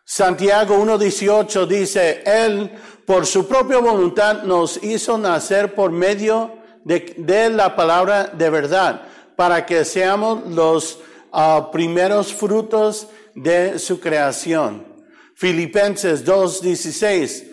Santiago 0.07 0.77
1.18 0.77 1.67
dice, 1.67 2.23
Él 2.25 2.71
por 3.05 3.27
su 3.27 3.49
propia 3.49 3.79
voluntad 3.79 4.45
nos 4.45 4.81
hizo 4.85 5.19
nacer 5.19 5.75
por 5.75 5.91
medio 5.91 6.53
de, 6.85 7.51
la 7.51 7.75
palabra 7.75 8.31
de 8.33 8.51
verdad, 8.51 9.03
para 9.35 9.67
que 9.67 9.85
seamos 9.85 10.47
los 10.47 11.01
ah, 11.33 11.71
primeros 11.73 12.33
frutos 12.33 13.09
de 13.35 13.79
su 13.79 14.01
creación. 14.01 14.87
Filipenses 15.35 16.25
2.16, 16.25 17.45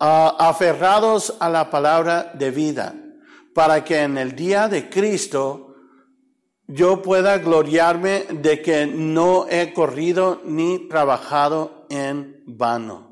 uh, 0.00 0.36
aferrados 0.38 1.34
a 1.40 1.48
la 1.48 1.70
palabra 1.70 2.32
de 2.34 2.50
vida, 2.50 2.94
para 3.54 3.84
que 3.84 4.02
en 4.02 4.18
el 4.18 4.34
día 4.34 4.68
de 4.68 4.88
Cristo 4.88 5.74
yo 6.66 7.02
pueda 7.02 7.38
gloriarme 7.38 8.24
de 8.30 8.62
que 8.62 8.86
no 8.86 9.46
he 9.48 9.72
corrido 9.72 10.40
ni 10.44 10.88
trabajado 10.88 11.86
en 11.90 12.42
vano. 12.46 13.11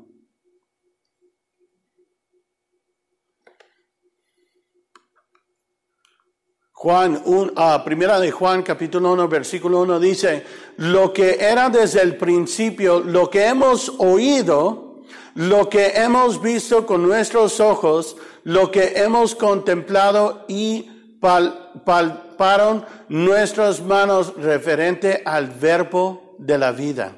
Juan, 6.81 7.21
un, 7.25 7.53
ah, 7.57 7.83
primera 7.85 8.19
de 8.19 8.31
Juan, 8.31 8.63
capítulo 8.63 9.11
1, 9.11 9.27
versículo 9.27 9.81
1 9.81 9.99
dice, 9.99 10.43
lo 10.77 11.13
que 11.13 11.37
era 11.39 11.69
desde 11.69 12.01
el 12.01 12.17
principio, 12.17 13.01
lo 13.01 13.29
que 13.29 13.45
hemos 13.45 13.93
oído, 13.99 15.03
lo 15.35 15.69
que 15.69 15.89
hemos 15.89 16.41
visto 16.41 16.87
con 16.87 17.03
nuestros 17.03 17.59
ojos, 17.59 18.17
lo 18.45 18.71
que 18.71 18.93
hemos 18.95 19.35
contemplado 19.35 20.43
y 20.47 21.19
palparon 21.21 22.83
nuestras 23.09 23.83
manos 23.83 24.33
referente 24.37 25.21
al 25.23 25.49
verbo 25.49 26.35
de 26.39 26.57
la 26.57 26.71
vida. 26.71 27.15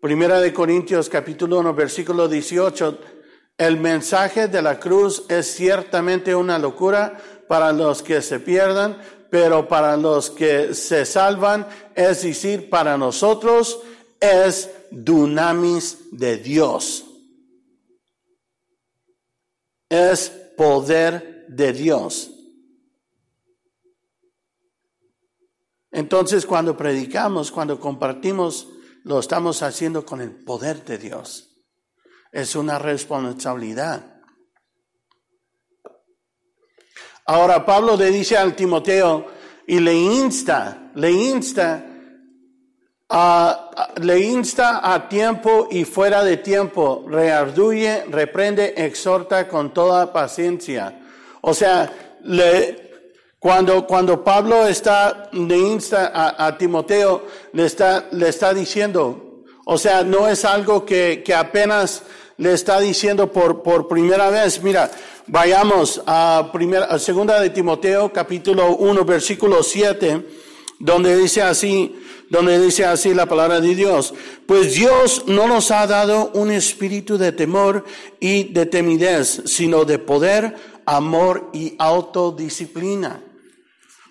Primera 0.00 0.40
de 0.40 0.50
Corintios 0.54 1.10
capítulo 1.10 1.58
1 1.58 1.74
versículo 1.74 2.26
18, 2.26 2.98
el 3.58 3.78
mensaje 3.78 4.48
de 4.48 4.62
la 4.62 4.80
cruz 4.80 5.26
es 5.28 5.54
ciertamente 5.54 6.34
una 6.34 6.58
locura 6.58 7.20
para 7.48 7.72
los 7.72 8.02
que 8.02 8.22
se 8.22 8.40
pierdan, 8.40 8.98
pero 9.30 9.66
para 9.68 9.96
los 9.96 10.30
que 10.30 10.74
se 10.74 11.04
salvan, 11.04 11.66
es 11.94 12.22
decir, 12.22 12.70
para 12.70 12.96
nosotros, 12.96 13.80
es 14.20 14.70
dunamis 14.90 15.98
de 16.12 16.36
Dios. 16.36 17.04
Es 19.88 20.30
poder 20.56 21.46
de 21.48 21.72
Dios. 21.72 22.30
Entonces, 25.90 26.46
cuando 26.46 26.76
predicamos, 26.76 27.52
cuando 27.52 27.78
compartimos, 27.78 28.68
lo 29.04 29.20
estamos 29.20 29.62
haciendo 29.62 30.04
con 30.04 30.20
el 30.20 30.32
poder 30.44 30.84
de 30.84 30.98
Dios. 30.98 31.50
Es 32.32 32.56
una 32.56 32.78
responsabilidad. 32.78 34.13
Ahora 37.26 37.64
Pablo 37.64 37.96
le 37.96 38.10
dice 38.10 38.36
al 38.36 38.54
Timoteo 38.54 39.26
y 39.66 39.80
le 39.80 39.94
insta, 39.94 40.90
le 40.94 41.10
insta, 41.10 41.84
a, 43.08 43.90
le 44.02 44.20
insta 44.20 44.92
a 44.92 45.08
tiempo 45.08 45.68
y 45.70 45.84
fuera 45.84 46.22
de 46.22 46.36
tiempo, 46.36 47.04
rearduye, 47.08 48.04
reprende, 48.10 48.74
exhorta 48.76 49.48
con 49.48 49.72
toda 49.72 50.12
paciencia. 50.12 51.00
O 51.40 51.54
sea, 51.54 51.90
le, 52.24 52.84
cuando, 53.38 53.86
cuando 53.86 54.22
Pablo 54.22 54.66
está, 54.66 55.30
le 55.32 55.56
insta 55.56 56.12
a, 56.36 56.58
Timoteo, 56.58 57.26
le 57.52 57.64
está, 57.64 58.06
le 58.12 58.28
está 58.28 58.52
diciendo, 58.52 59.44
o 59.64 59.78
sea, 59.78 60.02
no 60.02 60.28
es 60.28 60.44
algo 60.44 60.84
que, 60.84 61.22
que 61.24 61.34
apenas 61.34 62.02
le 62.36 62.52
está 62.52 62.80
diciendo 62.80 63.30
por, 63.30 63.62
por 63.62 63.88
primera 63.88 64.28
vez, 64.28 64.62
mira, 64.62 64.90
Vayamos 65.26 66.02
a, 66.06 66.50
primera, 66.52 66.84
a 66.84 66.98
segunda 66.98 67.40
de 67.40 67.48
Timoteo, 67.48 68.12
capítulo 68.12 68.76
1, 68.76 69.04
versículo 69.06 69.62
7, 69.62 70.22
donde 70.78 71.16
dice 71.16 71.40
así, 71.40 71.96
donde 72.28 72.60
dice 72.60 72.84
así 72.84 73.14
la 73.14 73.24
palabra 73.24 73.58
de 73.58 73.74
Dios. 73.74 74.12
Pues 74.44 74.74
Dios 74.74 75.24
no 75.26 75.48
nos 75.48 75.70
ha 75.70 75.86
dado 75.86 76.30
un 76.34 76.50
espíritu 76.50 77.16
de 77.16 77.32
temor 77.32 77.86
y 78.20 78.52
de 78.52 78.66
timidez, 78.66 79.44
sino 79.46 79.86
de 79.86 79.98
poder, 79.98 80.56
amor 80.84 81.48
y 81.54 81.74
autodisciplina. 81.78 83.22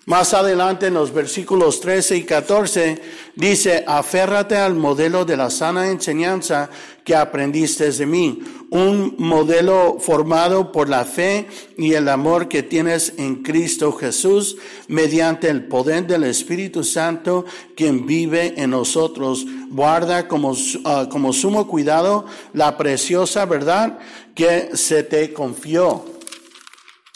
Más 0.06 0.34
adelante 0.34 0.88
en 0.88 0.94
los 0.94 1.14
versículos 1.14 1.80
13 1.80 2.18
y 2.18 2.24
14 2.24 3.00
dice, 3.36 3.84
aférrate 3.86 4.54
al 4.54 4.74
modelo 4.74 5.24
de 5.24 5.34
la 5.34 5.48
sana 5.48 5.88
enseñanza 5.88 6.68
que 7.04 7.16
aprendiste 7.16 7.90
de 7.90 8.04
mí, 8.04 8.42
un 8.68 9.14
modelo 9.16 9.96
formado 9.98 10.72
por 10.72 10.90
la 10.90 11.06
fe 11.06 11.46
y 11.78 11.94
el 11.94 12.10
amor 12.10 12.48
que 12.48 12.62
tienes 12.62 13.14
en 13.16 13.42
Cristo 13.42 13.92
Jesús 13.92 14.58
mediante 14.88 15.48
el 15.48 15.64
poder 15.64 16.06
del 16.06 16.24
Espíritu 16.24 16.84
Santo 16.84 17.46
quien 17.74 18.04
vive 18.04 18.52
en 18.58 18.70
nosotros. 18.70 19.46
Guarda 19.70 20.28
como, 20.28 20.54
ah, 20.84 21.08
como 21.10 21.32
sumo 21.32 21.66
cuidado 21.66 22.26
la 22.52 22.76
preciosa 22.76 23.46
verdad 23.46 23.98
que 24.34 24.76
se 24.76 25.02
te 25.02 25.32
confió. 25.32 26.04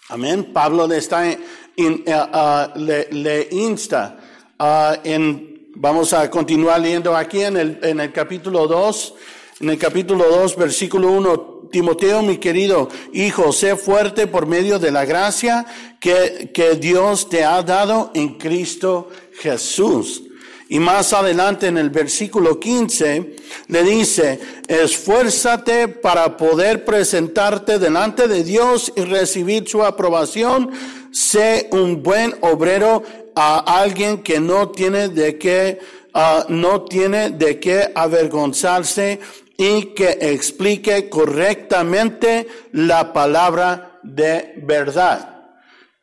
Amén. 0.09 0.53
Pablo 0.55 0.87
le 0.87 0.97
está 0.97 1.37
eh, 1.79 2.03
ah, 2.09 2.73
le, 2.75 3.49
insta 3.53 4.19
uh, 4.59 4.99
en, 5.05 5.71
vamos 5.77 6.13
a 6.13 6.29
continuar 6.29 6.81
leyendo 6.81 7.17
aquí 7.17 7.41
en 7.41 7.57
el, 7.57 7.79
en 7.83 8.01
el 8.01 8.13
capítulo 8.13 8.67
2, 8.67 9.15
en 9.61 9.71
el 9.71 9.79
capítulo 9.79 10.25
2, 10.29 10.57
versículo 10.57 11.13
1, 11.13 11.69
Timoteo, 11.71 12.23
mi 12.23 12.39
querido 12.39 12.89
hijo, 13.13 13.53
sé 13.53 13.77
fuerte 13.77 14.27
por 14.27 14.47
medio 14.47 14.81
de 14.81 14.91
la 14.91 15.05
gracia 15.05 15.67
que, 16.01 16.51
que 16.53 16.75
Dios 16.75 17.29
te 17.29 17.45
ha 17.45 17.63
dado 17.63 18.11
en 18.13 18.39
Cristo 18.39 19.11
Jesús. 19.35 20.25
Y 20.71 20.81
más 20.81 21.15
adelante 21.15 21.69
en 21.69 21.79
el 21.79 21.89
versículo 21.89 22.61
15 22.61 23.37
le 23.69 23.83
dice, 23.85 24.39
esfuérzate 24.67 25.89
para 25.89 26.37
poder 26.37 26.85
presentarte 26.85 27.79
delante 27.79 28.29
de 28.29 28.45
Dios 28.45 28.93
y 28.95 29.03
recibir 29.03 29.67
su 29.67 29.83
aprobación 29.83 30.71
sé 31.13 31.69
un 31.73 32.03
buen 32.03 32.35
obrero 32.41 33.03
a 33.35 33.81
alguien 33.81 34.23
que 34.23 34.41
no 34.41 34.71
tiene 34.71 35.09
de 35.09 35.39
qué, 35.39 35.79
ah, 36.15 36.45
no 36.49 36.83
tiene 36.85 37.31
de 37.31 37.61
qué 37.61 37.91
avergonzarse 37.95 39.21
y 39.57 39.95
que 39.95 40.19
explique 40.21 41.09
correctamente 41.09 42.47
la 42.73 43.13
palabra 43.13 44.01
de 44.03 44.55
verdad. 44.63 45.37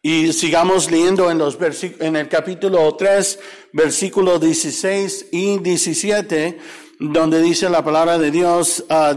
Y 0.02 0.34
sigamos 0.34 0.92
leyendo 0.92 1.32
en, 1.32 1.40
los 1.40 1.58
en 2.00 2.16
el 2.16 2.30
capítulo 2.30 2.96
3, 2.96 3.40
versículos 3.74 4.40
16 4.40 5.28
y 5.32 5.58
17, 5.60 6.60
donde 7.00 7.42
dice 7.42 7.70
la 7.70 7.84
palabra 7.84 8.18
de 8.18 8.30
Dios 8.30 8.86
ah, 8.90 9.16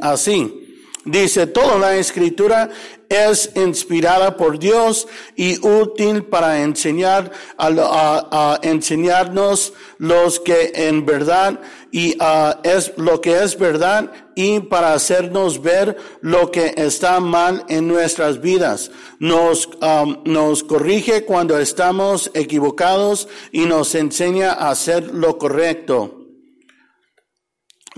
así. 0.00 0.67
Dice, 1.08 1.46
toda 1.46 1.78
la 1.78 1.96
escritura 1.96 2.68
es 3.08 3.50
inspirada 3.54 4.36
por 4.36 4.58
Dios 4.58 5.08
y 5.36 5.58
útil 5.66 6.24
para 6.24 6.62
enseñar 6.62 7.32
a, 7.56 8.58
enseñarnos 8.62 9.72
los 9.96 10.38
que 10.38 10.70
en 10.74 11.06
verdad 11.06 11.60
y 11.90 12.14
es 12.62 12.92
lo 12.98 13.22
que 13.22 13.42
es 13.42 13.58
verdad 13.58 14.12
y 14.34 14.60
para 14.60 14.92
hacernos 14.92 15.62
ver 15.62 15.96
lo 16.20 16.50
que 16.50 16.74
está 16.76 17.20
mal 17.20 17.64
en 17.70 17.88
nuestras 17.88 18.42
vidas. 18.42 18.90
Nos, 19.18 19.70
am, 19.80 20.20
nos 20.26 20.62
corrige 20.62 21.24
cuando 21.24 21.58
estamos 21.58 22.30
equivocados 22.34 23.28
y 23.50 23.64
nos 23.64 23.94
enseña 23.94 24.52
a 24.52 24.68
hacer 24.68 25.14
lo 25.14 25.38
correcto. 25.38 26.17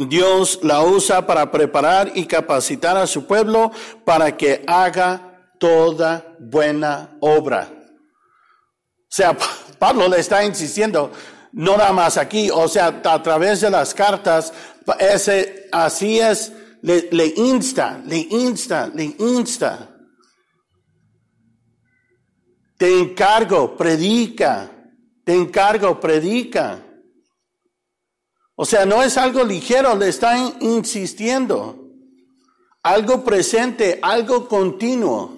Dios 0.06 0.60
la 0.62 0.82
usa 0.82 1.26
para 1.26 1.50
preparar 1.50 2.12
y 2.14 2.26
capacitar 2.26 2.96
a 2.96 3.06
su 3.06 3.26
pueblo 3.26 3.70
para 4.04 4.36
que 4.36 4.64
haga 4.66 5.52
toda 5.58 6.36
buena 6.38 7.16
obra. 7.20 7.68
O 7.70 9.12
sea, 9.12 9.36
Pablo 9.78 10.08
le 10.08 10.20
está 10.20 10.44
insistiendo, 10.44 11.10
no 11.52 11.76
nada 11.76 11.92
más 11.92 12.16
aquí, 12.16 12.50
o 12.50 12.68
sea, 12.68 13.00
a 13.04 13.22
través 13.22 13.60
de 13.60 13.70
las 13.70 13.94
cartas, 13.94 14.52
ese, 14.98 15.68
así 15.72 16.20
es, 16.20 16.52
le, 16.82 17.08
le 17.10 17.26
insta, 17.36 18.00
le 18.06 18.18
insta, 18.18 18.90
le 18.94 19.14
insta. 19.18 19.88
Te 22.78 22.98
encargo, 22.98 23.76
predica, 23.76 24.70
te 25.24 25.34
encargo, 25.34 26.00
predica. 26.00 26.86
O 28.62 28.66
sea, 28.66 28.84
no 28.84 29.02
es 29.02 29.16
algo 29.16 29.42
ligero, 29.42 29.96
le 29.96 30.08
está 30.10 30.36
in- 30.36 30.54
insistiendo. 30.60 31.88
Algo 32.82 33.24
presente, 33.24 33.98
algo 34.02 34.46
continuo. 34.46 35.34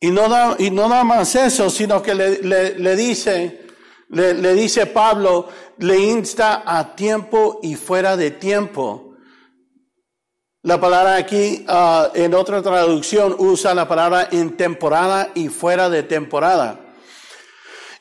Y 0.00 0.10
no, 0.10 0.28
da, 0.28 0.54
y 0.58 0.70
no 0.70 0.86
nada 0.86 1.02
más 1.02 1.34
eso, 1.34 1.70
sino 1.70 2.02
que 2.02 2.14
le, 2.14 2.42
le- 2.42 2.78
le 2.78 2.94
dice, 2.94 3.66
le, 4.10 4.34
le 4.34 4.52
dice 4.52 4.84
Pablo, 4.84 5.48
le 5.78 5.98
insta 5.98 6.62
a 6.66 6.94
tiempo 6.94 7.58
y 7.62 7.74
fuera 7.76 8.14
de 8.14 8.32
tiempo. 8.32 9.14
La 10.62 10.78
palabra 10.78 11.16
aquí, 11.16 11.64
ah, 11.68 12.10
en 12.14 12.34
otra 12.34 12.60
traducción, 12.60 13.34
usa 13.38 13.74
la 13.74 13.88
palabra 13.88 14.28
en 14.30 14.58
temporada 14.58 15.30
y 15.34 15.48
fuera 15.48 15.88
de 15.88 16.02
temporada. 16.02 16.80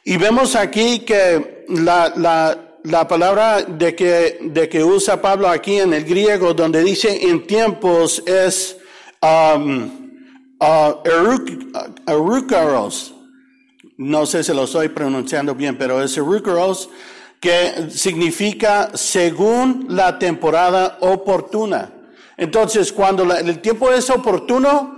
Y 0.04 0.18
vemos 0.18 0.56
aquí 0.58 1.00
que 1.00 1.66
la, 1.70 2.12
la, 2.16 2.65
la 2.86 3.08
palabra 3.08 3.62
de 3.64 3.96
que, 3.96 4.40
de 4.42 4.70
que 4.70 4.84
usa 4.84 5.22
Pablo 5.22 5.48
aquí 5.48 5.80
en 5.80 5.94
el 5.94 6.04
griego, 6.06 6.54
donde 6.54 6.84
dice 6.84 7.28
en 7.30 7.46
tiempos, 7.48 8.24
es 8.26 8.78
um, 9.22 9.84
uh, 10.60 11.04
eruk- 11.04 11.94
erukaros. 12.08 13.14
No 13.98 14.26
sé 14.26 14.44
si 14.44 14.54
lo 14.54 14.64
estoy 14.66 14.90
pronunciando 14.90 15.56
bien, 15.56 15.78
pero 15.78 16.02
es 16.04 16.16
erukaros, 16.18 16.90
que 17.40 17.90
significa 17.90 18.92
según 18.94 19.86
la 19.90 20.18
temporada 20.20 20.98
oportuna. 21.02 21.92
Entonces, 22.38 22.92
cuando 22.92 23.26
la- 23.26 23.40
el 23.40 23.60
tiempo 23.62 23.92
es 23.92 24.10
oportuno, 24.10 24.96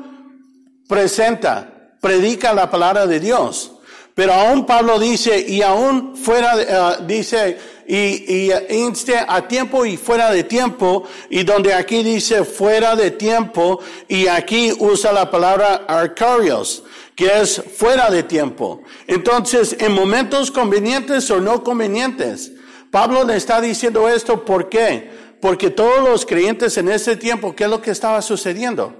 presenta, 0.87 1.95
predica 2.01 2.53
la 2.53 2.69
palabra 2.69 3.05
de 3.07 3.19
Dios. 3.19 3.73
Pero 4.15 4.33
aún 4.33 4.65
Pablo 4.65 4.97
dice, 4.97 5.45
y 5.47 5.61
aún 5.61 6.15
fuera, 6.15 6.53
ah, 6.71 6.97
dice, 7.05 7.55
y, 7.87 8.49
y 8.49 8.51
inste 8.69 9.15
a 9.17 9.47
tiempo 9.47 9.85
y 9.85 9.95
fuera 9.97 10.29
de 10.31 10.43
tiempo, 10.43 11.05
y 11.29 11.43
donde 11.43 11.73
aquí 11.73 12.03
dice 12.03 12.43
fuera 12.43 12.95
de 12.95 13.11
tiempo, 13.11 13.79
y 14.07 14.27
aquí 14.27 14.73
usa 14.77 15.13
la 15.13 15.31
palabra 15.31 15.85
arcarios, 15.87 16.83
que 17.15 17.39
es 17.39 17.63
fuera 17.77 18.11
de 18.11 18.23
tiempo. 18.23 18.83
Entonces, 19.07 19.75
en 19.79 19.93
momentos 19.93 20.51
convenientes 20.51 21.31
o 21.31 21.39
no 21.39 21.63
convenientes, 21.63 22.51
Pablo 22.91 23.23
le 23.23 23.35
está 23.35 23.59
diciendo 23.61 24.07
esto, 24.07 24.45
¿por 24.45 24.69
qué? 24.69 25.09
Porque 25.41 25.69
todos 25.69 26.07
los 26.07 26.25
creyentes 26.25 26.77
en 26.77 26.89
ese 26.89 27.15
tiempo, 27.15 27.55
¿qué 27.55 27.65
es 27.65 27.69
lo 27.69 27.81
que 27.81 27.91
estaba 27.91 28.21
sucediendo? 28.21 28.93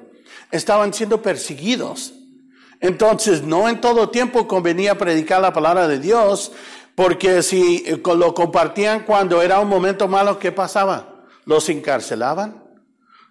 Estaban 0.51 0.93
siendo 0.93 1.21
perseguidos. 1.21 2.13
Entonces, 2.79 3.41
no 3.41 3.67
en 3.67 3.81
todo 3.81 4.09
tiempo 4.09 4.47
convenía 4.47 4.97
predicar 4.97 5.41
la 5.41 5.53
palabra 5.53 5.87
de 5.87 5.99
Dios, 5.99 6.51
porque 6.97 7.43
si 7.43 7.83
eh, 7.85 8.01
lo 8.03 8.33
compartían 8.33 9.03
cuando 9.05 9.43
era 9.43 9.59
un 9.59 9.69
momento 9.69 10.07
malo, 10.07 10.39
¿qué 10.39 10.51
pasaba? 10.51 11.27
Los 11.45 11.69
encarcelaban, 11.69 12.63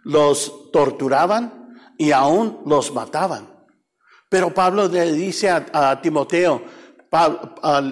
los 0.05 0.71
torturaban 0.71 1.75
y 1.99 2.13
aún 2.13 2.61
los 2.65 2.95
mataban. 2.95 3.67
Pero 4.29 4.55
Pablo 4.55 4.87
le 4.87 5.13
dice 5.13 5.51
a, 5.51 6.01
Timoteo, 6.01 6.63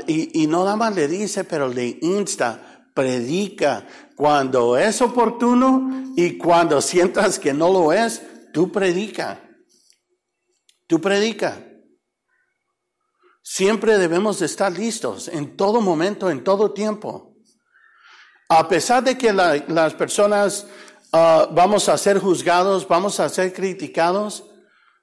y, 0.07 0.43
y 0.43 0.47
no 0.47 0.63
nada 0.63 0.77
más 0.77 0.95
le 0.95 1.09
dice, 1.09 1.43
pero 1.43 1.67
le 1.67 1.99
insta, 2.03 2.87
predica. 2.95 3.85
Cuando 4.15 4.79
es 4.79 5.03
oportuno 5.03 6.13
y 6.15 6.39
cuando 6.39 6.81
sientas 6.81 7.41
que 7.41 7.53
no 7.53 7.73
lo 7.73 7.93
es, 7.93 8.23
tú 8.53 8.71
predica. 8.71 9.41
Tú 10.87 11.01
predica. 11.01 11.74
Siempre 13.47 13.99
debemos 13.99 14.39
de 14.39 14.47
estar 14.47 14.73
listos 14.73 15.29
en 15.29 15.55
todo 15.55 15.83
momento, 15.83 16.31
en 16.31 16.43
todo 16.43 16.73
tiempo. 16.73 17.35
A 18.49 18.67
pesar 18.69 19.05
de 19.05 19.19
que 19.19 19.35
la- 19.35 19.63
las 19.69 19.93
personas 19.95 20.67
ah, 21.13 21.47
vamos 21.53 21.89
a 21.89 21.97
ser 21.99 22.19
juzgados, 22.19 22.89
vamos 22.89 23.21
a 23.21 23.29
ser 23.29 23.53
criticados, 23.53 24.45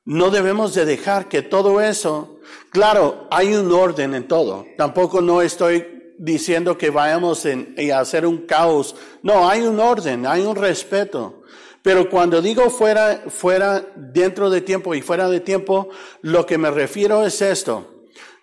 no 0.03 0.29
debemos 0.31 0.73
de 0.73 0.83
dejar 0.85 1.29
que 1.29 1.41
todo 1.43 1.79
eso, 1.79 2.39
claro, 2.71 3.27
hay 3.31 3.53
un 3.53 3.71
orden 3.71 4.15
en 4.15 4.27
todo. 4.27 4.65
Tampoco 4.77 5.21
no 5.21 5.41
estoy 5.41 6.13
diciendo 6.17 6.77
que 6.77 6.89
vayamos 6.89 7.45
en- 7.45 7.75
a 7.93 7.99
hacer 7.99 8.25
un 8.25 8.45
caos. 8.47 8.95
No, 9.21 9.47
hay 9.47 9.61
un 9.61 9.79
orden, 9.79 10.25
hay 10.25 10.41
un 10.41 10.55
respeto. 10.55 11.43
Pero 11.83 12.09
cuando 12.09 12.41
digo 12.41 12.69
fuera, 12.71 13.23
fuera, 13.29 13.85
dentro 13.95 14.49
de 14.49 14.61
tiempo 14.61 14.93
y 14.95 15.01
fuera 15.03 15.29
de 15.29 15.39
tiempo, 15.41 15.89
lo 16.23 16.45
que 16.47 16.57
me 16.57 16.71
refiero 16.71 17.23
es 17.25 17.39
esto. 17.41 18.00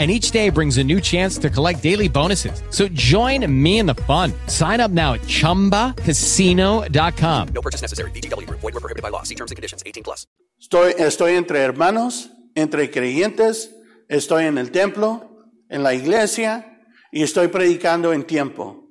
and 0.00 0.10
each 0.10 0.30
day 0.30 0.48
brings 0.48 0.78
a 0.78 0.84
new 0.84 0.98
chance 0.98 1.36
to 1.38 1.50
collect 1.50 1.82
daily 1.82 2.08
bonuses. 2.08 2.62
So 2.70 2.88
join 2.88 3.44
me 3.46 3.80
in 3.80 3.86
the 3.86 3.96
fun. 4.08 4.32
Sign 4.46 4.80
up 4.80 4.90
now 4.90 5.12
at 5.12 5.20
ChumbaCasino.com. 5.22 7.48
No 7.48 7.60
purchase 7.60 7.82
necessary. 7.82 8.10
VGW 8.12 8.46
Group. 8.46 8.60
Void 8.60 8.72
were 8.72 8.80
prohibited 8.80 9.02
by 9.02 9.10
law. 9.10 9.24
See 9.24 9.34
terms 9.34 9.50
and 9.50 9.56
conditions. 9.56 9.82
18 9.84 10.02
plus. 10.02 10.26
Estoy, 10.58 10.94
estoy 10.98 11.36
entre 11.36 11.60
hermanos, 11.60 12.30
entre 12.54 12.90
creyentes, 12.90 13.70
estoy 14.08 14.44
en 14.44 14.58
el 14.58 14.70
templo, 14.70 15.30
en 15.70 15.82
la 15.82 15.94
iglesia 15.94 16.82
y 17.10 17.22
estoy 17.22 17.48
predicando 17.48 18.12
en 18.12 18.24
tiempo. 18.24 18.86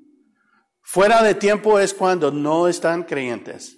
Fuera 0.81 1.21
de 1.21 1.35
tiempo 1.35 1.77
es 1.77 1.93
cuando 1.93 2.31
no 2.31 2.67
están 2.67 3.03
creyentes, 3.03 3.77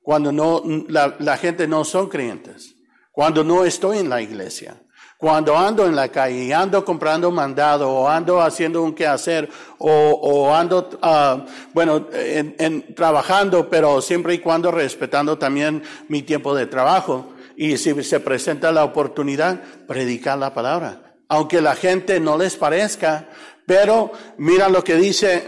cuando 0.00 0.32
no, 0.32 0.64
la, 0.88 1.14
la 1.20 1.36
gente 1.36 1.68
no 1.68 1.84
son 1.84 2.08
creyentes, 2.08 2.74
cuando 3.12 3.44
no 3.44 3.64
estoy 3.64 3.98
en 3.98 4.08
la 4.08 4.20
iglesia, 4.20 4.81
cuando 5.22 5.56
ando 5.56 5.86
en 5.86 5.94
la 5.94 6.08
calle 6.08 6.46
y 6.46 6.52
ando 6.52 6.84
comprando 6.84 7.30
mandado 7.30 7.88
o 7.88 8.08
ando 8.08 8.42
haciendo 8.42 8.82
un 8.82 8.92
quehacer 8.92 9.48
o, 9.78 9.88
o 9.88 10.52
ando, 10.52 10.90
ah, 11.00 11.44
bueno, 11.72 12.08
en, 12.12 12.56
en- 12.58 12.92
trabajando, 12.96 13.70
pero 13.70 14.02
siempre 14.02 14.34
y 14.34 14.38
cuando 14.40 14.72
respetando 14.72 15.38
también 15.38 15.84
mi 16.08 16.22
tiempo 16.22 16.56
de 16.56 16.66
trabajo. 16.66 17.34
Y 17.56 17.76
si 17.76 18.02
se 18.02 18.18
presenta 18.18 18.72
la 18.72 18.82
oportunidad, 18.82 19.60
predicar 19.86 20.38
la 20.38 20.52
palabra. 20.52 21.14
Aunque 21.28 21.60
la 21.60 21.76
gente 21.76 22.18
no 22.18 22.36
les 22.36 22.56
parezca, 22.56 23.28
pero 23.64 24.10
mira 24.38 24.68
lo 24.68 24.82
que 24.82 24.96
dice, 24.96 25.46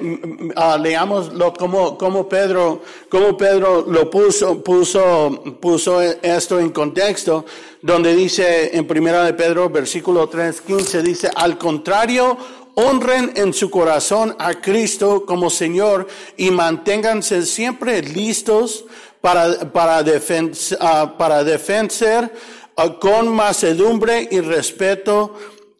ah, 0.57 0.79
leámoslo 0.79 1.53
como, 1.53 1.98
como 1.98 2.29
Pedro, 2.29 2.83
como 3.09 3.37
Pedro 3.37 3.85
lo 3.88 4.09
puso, 4.09 4.62
puso, 4.62 5.42
puso 5.61 6.00
esto 6.00 6.61
en 6.61 6.70
contexto, 6.70 7.44
donde 7.83 8.14
dice 8.14 8.77
en 8.77 8.87
primera 8.87 9.24
de 9.24 9.35
Pedro, 9.35 9.68
versículo 9.68 10.29
3, 10.29 10.61
15, 10.61 11.03
dice, 11.03 11.31
al 11.35 11.59
contrario, 11.59 12.37
honren 12.77 13.33
en 13.37 13.53
su 13.53 13.68
corazón 13.70 14.35
a 14.38 14.55
Cristo 14.55 15.24
como 15.27 15.50
Señor 15.50 16.07
y 16.37 16.50
manténganse 16.50 17.42
siempre 17.46 18.00
listos 18.03 18.85
para, 19.20 19.72
para, 19.72 20.05
defen- 20.05 20.77
ah, 20.81 21.14
para 21.18 21.44
defender 21.44 22.33
ah, 22.77 22.98
con 23.00 23.29
macedumbre 23.29 24.29
y 24.31 24.40
respeto 24.40 25.35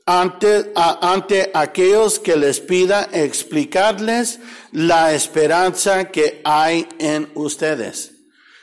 ante, 0.07 0.73
ante 0.75 1.51
aquellos 1.55 2.19
que 2.19 2.37
les 2.37 2.61
pida 2.61 3.09
explicarles 3.13 4.41
la 4.73 5.13
esperanza 5.15 6.11
que 6.11 6.41
hay 6.45 6.87
en 6.99 7.31
ustedes. 7.35 8.13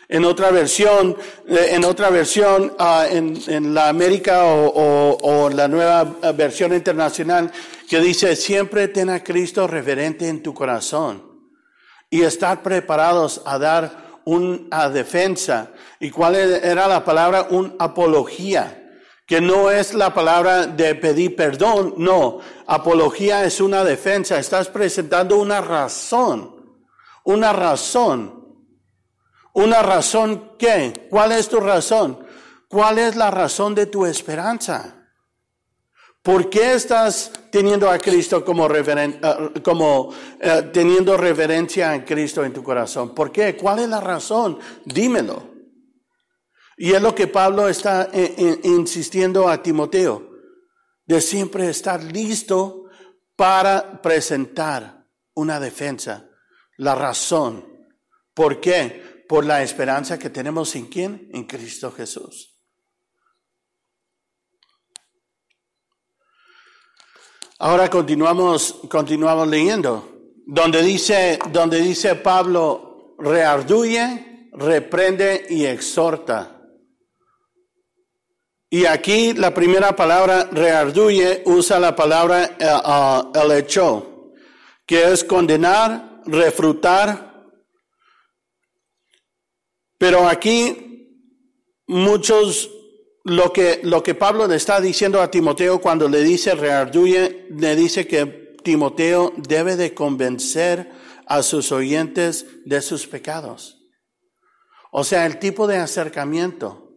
En 0.08 0.26
otra 0.26 0.52
versión, 0.52 1.16
eh, 1.48 1.70
en 1.72 1.86
otra 1.86 2.10
versión, 2.10 2.74
ah, 2.78 3.06
en, 3.10 3.42
en 3.48 3.74
la 3.74 3.88
América 3.88 4.44
o, 4.46 4.68
o- 4.68 5.18
o 5.46 5.50
la 5.50 5.68
nueva 5.70 6.04
versión 6.36 6.74
internacional, 6.74 7.50
que 7.90 8.00
dice, 8.02 8.36
siempre 8.36 8.90
ten 8.90 9.10
a 9.10 9.24
Cristo 9.24 9.68
reverente 9.68 10.28
en 10.28 10.44
tu 10.44 10.54
corazón 10.54 11.24
y 12.10 12.22
estar 12.24 12.62
preparados 12.62 13.42
a 13.46 13.58
dar 13.58 14.12
una 14.26 14.90
defensa. 14.90 15.72
¿Y 16.00 16.10
cuál 16.12 16.36
era 16.36 16.88
la 16.90 17.06
palabra? 17.06 17.48
Un 17.50 17.76
apología 17.80 18.81
que 19.26 19.40
no 19.42 19.72
es 19.72 19.94
la 19.94 20.14
palabra 20.14 20.66
de 20.68 20.96
pedir 20.96 21.36
perdón, 21.36 21.94
no, 21.98 22.40
apología 22.68 23.46
es 23.46 23.62
una 23.62 23.84
defensa, 23.84 24.38
estás 24.40 24.68
presentando 24.68 25.38
una 25.38 25.62
razón, 25.62 26.56
una 27.24 27.54
razón. 27.54 28.40
¿Una 29.54 29.82
razón 29.82 30.54
qué? 30.58 31.08
¿Cuál 31.10 31.34
es 31.34 31.50
tu 31.50 31.60
razón? 31.60 32.26
¿Cuál 32.70 33.00
es 33.00 33.18
la 33.18 33.30
razón 33.32 33.76
de 33.76 33.86
tu 33.86 34.06
esperanza? 34.06 35.10
¿Por 36.22 36.50
qué 36.50 36.74
estás 36.74 37.34
teniendo 37.52 37.90
a 37.90 37.98
Cristo 38.00 38.46
como, 38.46 38.70
referen- 38.70 39.20
eh, 39.22 39.62
como 39.62 40.14
eh, 40.40 40.70
teniendo 40.72 41.18
reverencia 41.18 41.92
a 41.92 42.06
Cristo 42.06 42.46
en 42.46 42.54
tu 42.54 42.64
corazón? 42.64 43.14
¿Por 43.14 43.30
qué? 43.30 43.58
¿Cuál 43.58 43.80
es 43.80 43.90
la 43.90 44.00
razón? 44.00 44.58
Dímelo. 44.86 45.51
Y 46.84 46.94
es 46.94 47.02
lo 47.04 47.14
que 47.14 47.28
Pablo 47.28 47.70
está 47.70 48.10
eh, 48.12 48.34
eh, 48.36 48.60
insistiendo 48.64 49.48
a 49.48 49.62
Timoteo, 49.62 50.32
de 51.06 51.22
siempre 51.22 51.70
estar 51.70 52.04
listo 52.04 52.86
para 53.36 54.02
presentar 54.02 55.08
una 55.36 55.60
defensa, 55.60 56.28
la 56.78 56.96
razón. 56.96 57.68
¿Por 58.34 58.60
qué? 58.60 59.24
Por 59.30 59.46
la 59.46 59.62
esperanza 59.62 60.18
que 60.18 60.32
tenemos 60.32 60.76
en 60.76 60.88
quién? 60.88 61.30
En 61.32 61.44
Cristo 61.44 61.92
Jesús. 61.92 62.60
Ahora 67.60 67.92
continuamos, 67.92 68.80
continuamos 68.90 69.48
leyendo, 69.48 70.32
donde 70.48 70.82
dice, 70.82 71.38
donde 71.52 71.80
dice 71.80 72.16
Pablo, 72.16 73.14
rearduye, 73.20 74.50
reprende 74.54 75.46
y 75.48 75.68
exhorta. 75.68 76.58
Y 78.74 78.86
aquí 78.86 79.34
la 79.34 79.54
primera 79.54 79.98
palabra 79.98 80.48
rearduye 80.50 81.44
usa 81.46 81.78
la 81.78 81.94
palabra 81.94 82.56
eh, 82.58 82.66
ah, 82.70 83.30
el 83.36 83.52
hecho, 83.52 84.32
que 84.86 85.12
es 85.12 85.26
condenar, 85.26 86.22
refrutar. 86.26 87.50
Pero 89.98 90.26
aquí 90.26 91.28
muchos 91.86 92.72
lo 93.26 93.52
que, 93.52 93.82
lo 93.84 94.02
que 94.02 94.16
Pablo 94.16 94.48
le 94.48 94.56
está 94.56 94.80
diciendo 94.80 95.22
a 95.22 95.30
Timoteo 95.30 95.82
cuando 95.82 96.08
le 96.08 96.24
dice 96.24 96.56
rearduye, 96.56 97.48
le 97.50 97.76
dice 97.76 98.08
que 98.08 98.56
Timoteo 98.64 99.34
debe 99.36 99.76
de 99.76 99.94
convencer 99.94 100.94
a 101.28 101.44
sus 101.44 101.74
oyentes 101.74 102.46
de 102.64 102.82
sus 102.82 103.06
pecados. 103.06 103.82
O 104.94 105.04
sea, 105.04 105.26
el 105.26 105.40
tipo 105.40 105.68
de 105.68 105.76
acercamiento. 105.76 106.91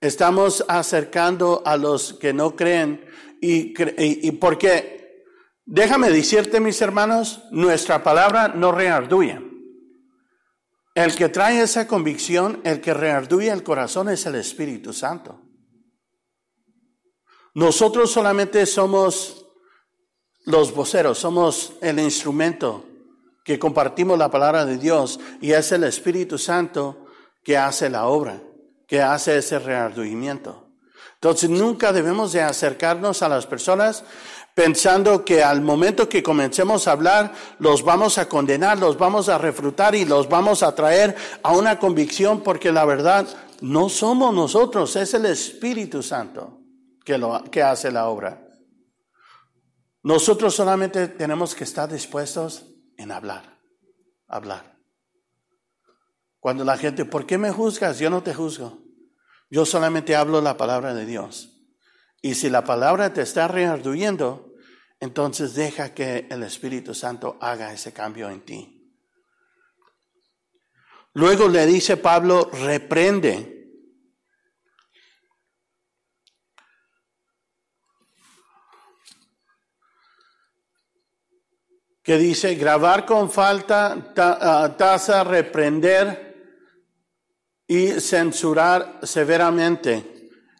Estamos 0.00 0.64
acercando 0.68 1.62
a 1.64 1.76
los 1.76 2.14
que 2.14 2.32
no 2.32 2.56
creen 2.56 3.04
y, 3.40 3.74
y 4.26 4.32
porque, 4.32 5.24
déjame 5.66 6.10
decirte 6.10 6.60
mis 6.60 6.80
hermanos, 6.80 7.44
nuestra 7.50 8.02
palabra 8.02 8.48
no 8.48 8.72
rearduye. 8.72 9.40
El 10.94 11.14
que 11.14 11.28
trae 11.28 11.62
esa 11.62 11.86
convicción, 11.86 12.60
el 12.64 12.80
que 12.80 12.94
rearduye 12.94 13.50
el 13.50 13.62
corazón 13.62 14.08
es 14.08 14.26
el 14.26 14.34
Espíritu 14.34 14.92
Santo. 14.92 15.40
Nosotros 17.54 18.10
solamente 18.10 18.64
somos 18.66 19.46
los 20.44 20.74
voceros, 20.74 21.18
somos 21.18 21.74
el 21.80 21.98
instrumento 21.98 22.86
que 23.44 23.58
compartimos 23.58 24.18
la 24.18 24.30
palabra 24.30 24.64
de 24.64 24.78
Dios 24.78 25.18
y 25.40 25.52
es 25.52 25.72
el 25.72 25.84
Espíritu 25.84 26.38
Santo 26.38 27.06
que 27.42 27.56
hace 27.56 27.90
la 27.90 28.06
obra, 28.06 28.42
que 28.90 29.00
hace 29.00 29.38
ese 29.38 29.60
rearduimiento. 29.60 30.66
Entonces 31.14 31.48
nunca 31.48 31.92
debemos 31.92 32.32
de 32.32 32.42
acercarnos 32.42 33.22
a 33.22 33.28
las 33.28 33.46
personas 33.46 34.02
pensando 34.52 35.24
que 35.24 35.44
al 35.44 35.60
momento 35.60 36.08
que 36.08 36.24
comencemos 36.24 36.88
a 36.88 36.92
hablar 36.92 37.32
los 37.60 37.84
vamos 37.84 38.18
a 38.18 38.28
condenar, 38.28 38.78
los 38.78 38.98
vamos 38.98 39.28
a 39.28 39.38
refrutar 39.38 39.94
y 39.94 40.04
los 40.04 40.28
vamos 40.28 40.64
a 40.64 40.74
traer 40.74 41.14
a 41.44 41.52
una 41.52 41.78
convicción 41.78 42.40
porque 42.42 42.72
la 42.72 42.84
verdad 42.84 43.28
no 43.60 43.88
somos 43.88 44.34
nosotros, 44.34 44.96
es 44.96 45.14
el 45.14 45.26
Espíritu 45.26 46.02
Santo 46.02 46.58
que, 47.04 47.16
lo, 47.16 47.44
que 47.44 47.62
hace 47.62 47.92
la 47.92 48.08
obra. 48.08 48.44
Nosotros 50.02 50.52
solamente 50.52 51.06
tenemos 51.06 51.54
que 51.54 51.62
estar 51.62 51.88
dispuestos 51.88 52.66
en 52.96 53.12
hablar, 53.12 53.56
hablar. 54.26 54.79
Cuando 56.40 56.64
la 56.64 56.78
gente, 56.78 57.04
¿por 57.04 57.26
qué 57.26 57.36
me 57.38 57.52
juzgas? 57.52 57.98
Yo 57.98 58.08
no 58.10 58.22
te 58.22 58.34
juzgo. 58.34 58.82
Yo 59.50 59.66
solamente 59.66 60.16
hablo 60.16 60.40
la 60.40 60.56
palabra 60.56 60.94
de 60.94 61.04
Dios. 61.04 61.50
Y 62.22 62.34
si 62.34 62.48
la 62.48 62.64
palabra 62.64 63.12
te 63.12 63.22
está 63.22 63.46
rearduyendo, 63.46 64.54
entonces 65.00 65.54
deja 65.54 65.94
que 65.94 66.26
el 66.30 66.42
Espíritu 66.42 66.94
Santo 66.94 67.36
haga 67.40 67.72
ese 67.72 67.92
cambio 67.92 68.30
en 68.30 68.40
ti. 68.40 68.94
Luego 71.12 71.48
le 71.48 71.66
dice 71.66 71.96
Pablo, 71.96 72.50
reprende. 72.52 73.58
que 82.02 82.16
dice 82.16 82.54
grabar 82.54 83.04
con 83.04 83.30
falta, 83.30 84.12
ta- 84.14 84.38
ah, 84.40 85.24
reprender 85.24 86.29
y 87.70 88.00
censurar 88.00 88.98
severamente. 89.04 90.04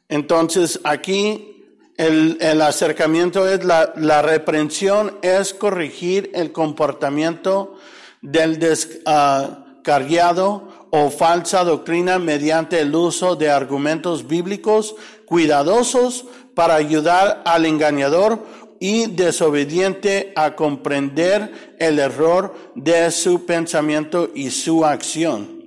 Entonces 0.09 0.81
aquí 0.85 1.67
el, 1.97 2.39
el 2.41 2.63
acercamiento 2.63 3.49
es 3.49 3.65
la, 3.65 3.93
la 3.97 4.23
reprensión 4.23 5.19
es 5.21 5.53
corregir 5.53 6.31
el 6.35 6.53
comportamiento 6.53 7.75
del 8.23 8.61
descarriado 8.61 10.69
o 10.91 11.11
falsa 11.11 11.65
doctrina 11.65 12.21
mediante 12.21 12.79
el 12.79 12.95
uso 12.95 13.35
de 13.35 13.51
argumentos 13.51 14.29
bíblicos 14.29 14.95
cuidadosos 15.27 16.27
para 16.55 16.77
ayudar 16.77 17.43
al 17.45 17.67
engañador 17.67 18.39
y 18.79 19.07
desobediente 19.07 20.33
a 20.37 20.55
comprender 20.55 21.75
el 21.81 21.99
error 21.99 22.55
de 22.77 23.11
su 23.11 23.47
pensamiento 23.47 24.31
y 24.33 24.53
su 24.53 24.85
acción. 24.85 25.60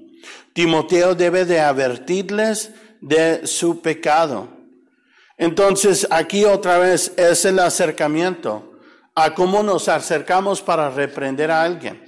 Timoteo 0.54 1.16
debe 1.16 1.46
de 1.46 1.60
advertirles 1.60 2.72
de 3.02 3.46
su 3.48 3.82
pecado. 3.82 4.48
Entonces, 5.38 6.08
aquí 6.10 6.46
otra 6.46 6.78
vez 6.78 7.12
es 7.18 7.44
el 7.46 7.60
acercamiento 7.60 8.74
a 9.16 9.34
cómo 9.34 9.64
nos 9.64 9.90
acercamos 9.90 10.62
para 10.62 10.90
reprender 10.90 11.52
a 11.52 11.64
alguien. 11.64 12.04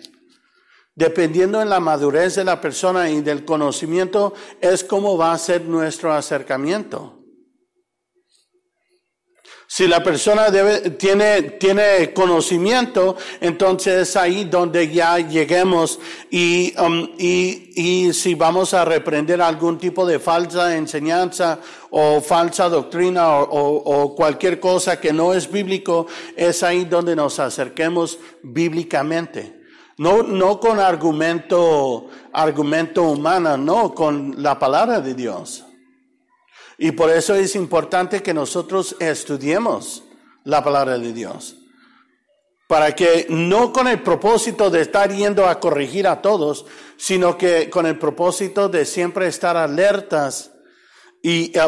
Dependiendo 0.95 1.61
en 1.61 1.69
la 1.69 1.79
madurez 1.79 2.35
de 2.35 2.45
la 2.45 2.61
persona 2.61 3.09
y 3.09 3.21
del 3.21 3.43
conocimiento, 3.43 4.33
es 4.61 4.83
cómo 4.83 5.17
va 5.17 5.33
a 5.33 5.37
ser 5.37 5.65
nuestro 5.65 6.13
acercamiento. 6.13 7.24
Si 9.75 9.89
la 9.89 10.01
persona 10.01 10.49
debe, 10.51 10.91
tiene, 10.91 11.41
tiene 11.59 12.13
conocimiento, 12.13 13.17
entonces 13.41 14.07
es 14.07 14.15
ahí 14.15 14.45
donde 14.45 14.87
ya 14.87 15.17
lleguemos 15.19 15.99
y, 16.31 16.73
um, 16.79 17.09
y, 17.17 17.73
y 17.75 18.13
si 18.13 18.35
vamos 18.35 18.73
a 18.73 18.85
reprender 18.85 19.41
algún 19.41 19.77
tipo 19.77 20.05
de 20.05 20.17
falsa 20.17 20.77
enseñanza 20.77 21.59
o 21.89 22.21
falsa 22.21 22.69
doctrina 22.69 23.35
o, 23.35 23.43
o- 23.43 24.03
o 24.03 24.15
cualquier 24.15 24.61
cosa 24.61 24.97
que 25.01 25.11
no 25.11 25.33
es 25.33 25.51
bíblico, 25.51 26.07
es 26.37 26.63
ahí 26.63 26.85
donde 26.85 27.13
nos 27.13 27.37
acerquemos 27.39 28.17
bíblicamente. 28.43 29.61
No, 29.97 30.23
no 30.23 30.57
con 30.61 30.79
argumento, 30.79 32.07
argumento 32.31 33.03
humano, 33.03 33.57
no, 33.57 33.93
con 33.93 34.41
la 34.41 34.57
palabra 34.57 35.01
de 35.01 35.13
Dios. 35.15 35.64
Y 36.77 36.91
por 36.91 37.09
eso 37.09 37.35
es 37.35 37.55
importante 37.55 38.21
que 38.21 38.33
nosotros 38.33 38.95
estudiemos 38.99 40.03
la 40.43 40.63
palabra 40.63 40.97
de 40.97 41.13
Dios. 41.13 41.57
Para 42.67 42.95
que 42.95 43.27
no 43.29 43.71
con 43.71 43.87
el 43.87 44.01
propósito 44.01 44.69
de 44.69 44.81
estar 44.81 45.11
yendo 45.11 45.47
a 45.47 45.59
corregir 45.59 46.07
a 46.07 46.21
todos, 46.21 46.65
sino 46.97 47.37
que 47.37 47.69
con 47.69 47.85
el 47.85 47.99
propósito 47.99 48.69
de 48.69 48.85
siempre 48.85 49.27
estar 49.27 49.55
alertas 49.55 50.51
Y 51.27 51.51
eh, 51.57 51.61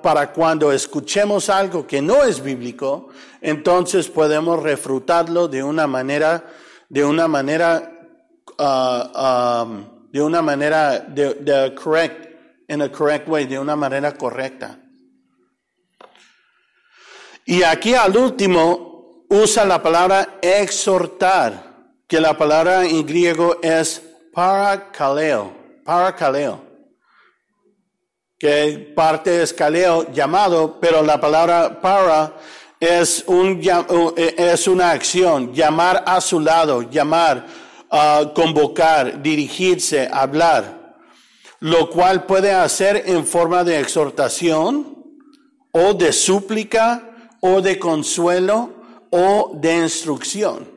para 0.00 0.32
cuando 0.32 0.70
escuchemos 0.70 1.50
algo 1.50 1.84
que 1.84 2.00
no 2.00 2.22
es 2.22 2.40
bíblico, 2.40 3.08
entonces 3.40 4.06
podemos 4.08 4.62
refutarlo 4.62 5.48
de 5.48 5.64
una 5.64 5.88
manera, 5.88 6.44
de 6.88 7.04
una 7.04 7.26
manera, 7.26 7.90
um, 8.56 9.84
de 10.12 10.22
una 10.22 10.42
manera, 10.42 11.00
de, 11.00 11.34
de 11.34 11.74
correct, 11.74 12.27
in 12.68 12.82
a 12.82 12.90
correct 12.90 13.26
way, 13.28 13.46
de 13.46 13.58
una 13.58 13.74
manera 13.74 14.12
correcta. 14.12 14.78
Y 17.44 17.62
aquí 17.62 17.94
al 17.94 18.16
último 18.16 19.24
usa 19.30 19.64
la 19.64 19.82
palabra 19.82 20.38
exhortar, 20.42 21.66
que 22.06 22.20
la 22.20 22.36
palabra 22.36 22.84
en 22.84 23.06
griego 23.06 23.58
es 23.62 24.02
parakaleo, 24.32 25.52
parakaleo, 25.84 26.62
que 28.38 28.92
parte 28.94 29.42
es 29.42 29.52
kaleo 29.52 30.12
llamado, 30.12 30.78
pero 30.80 31.02
la 31.02 31.20
palabra 31.20 31.80
para 31.80 32.36
es, 32.78 33.24
un, 33.26 33.60
es 34.16 34.68
una 34.68 34.90
acción, 34.90 35.52
llamar 35.52 36.04
a 36.06 36.20
su 36.20 36.40
lado, 36.40 36.82
llamar, 36.82 37.46
ah, 37.90 38.30
convocar, 38.34 39.22
dirigirse, 39.22 40.08
hablar, 40.10 40.77
lo 41.60 41.90
cual 41.90 42.24
puede 42.24 42.52
hacer 42.52 43.02
en 43.06 43.26
forma 43.26 43.64
de 43.64 43.80
exhortación 43.80 45.04
o 45.72 45.94
de 45.94 46.12
súplica 46.12 47.30
o 47.40 47.60
de 47.60 47.78
consuelo 47.78 48.74
o 49.10 49.52
de 49.54 49.76
instrucción. 49.76 50.68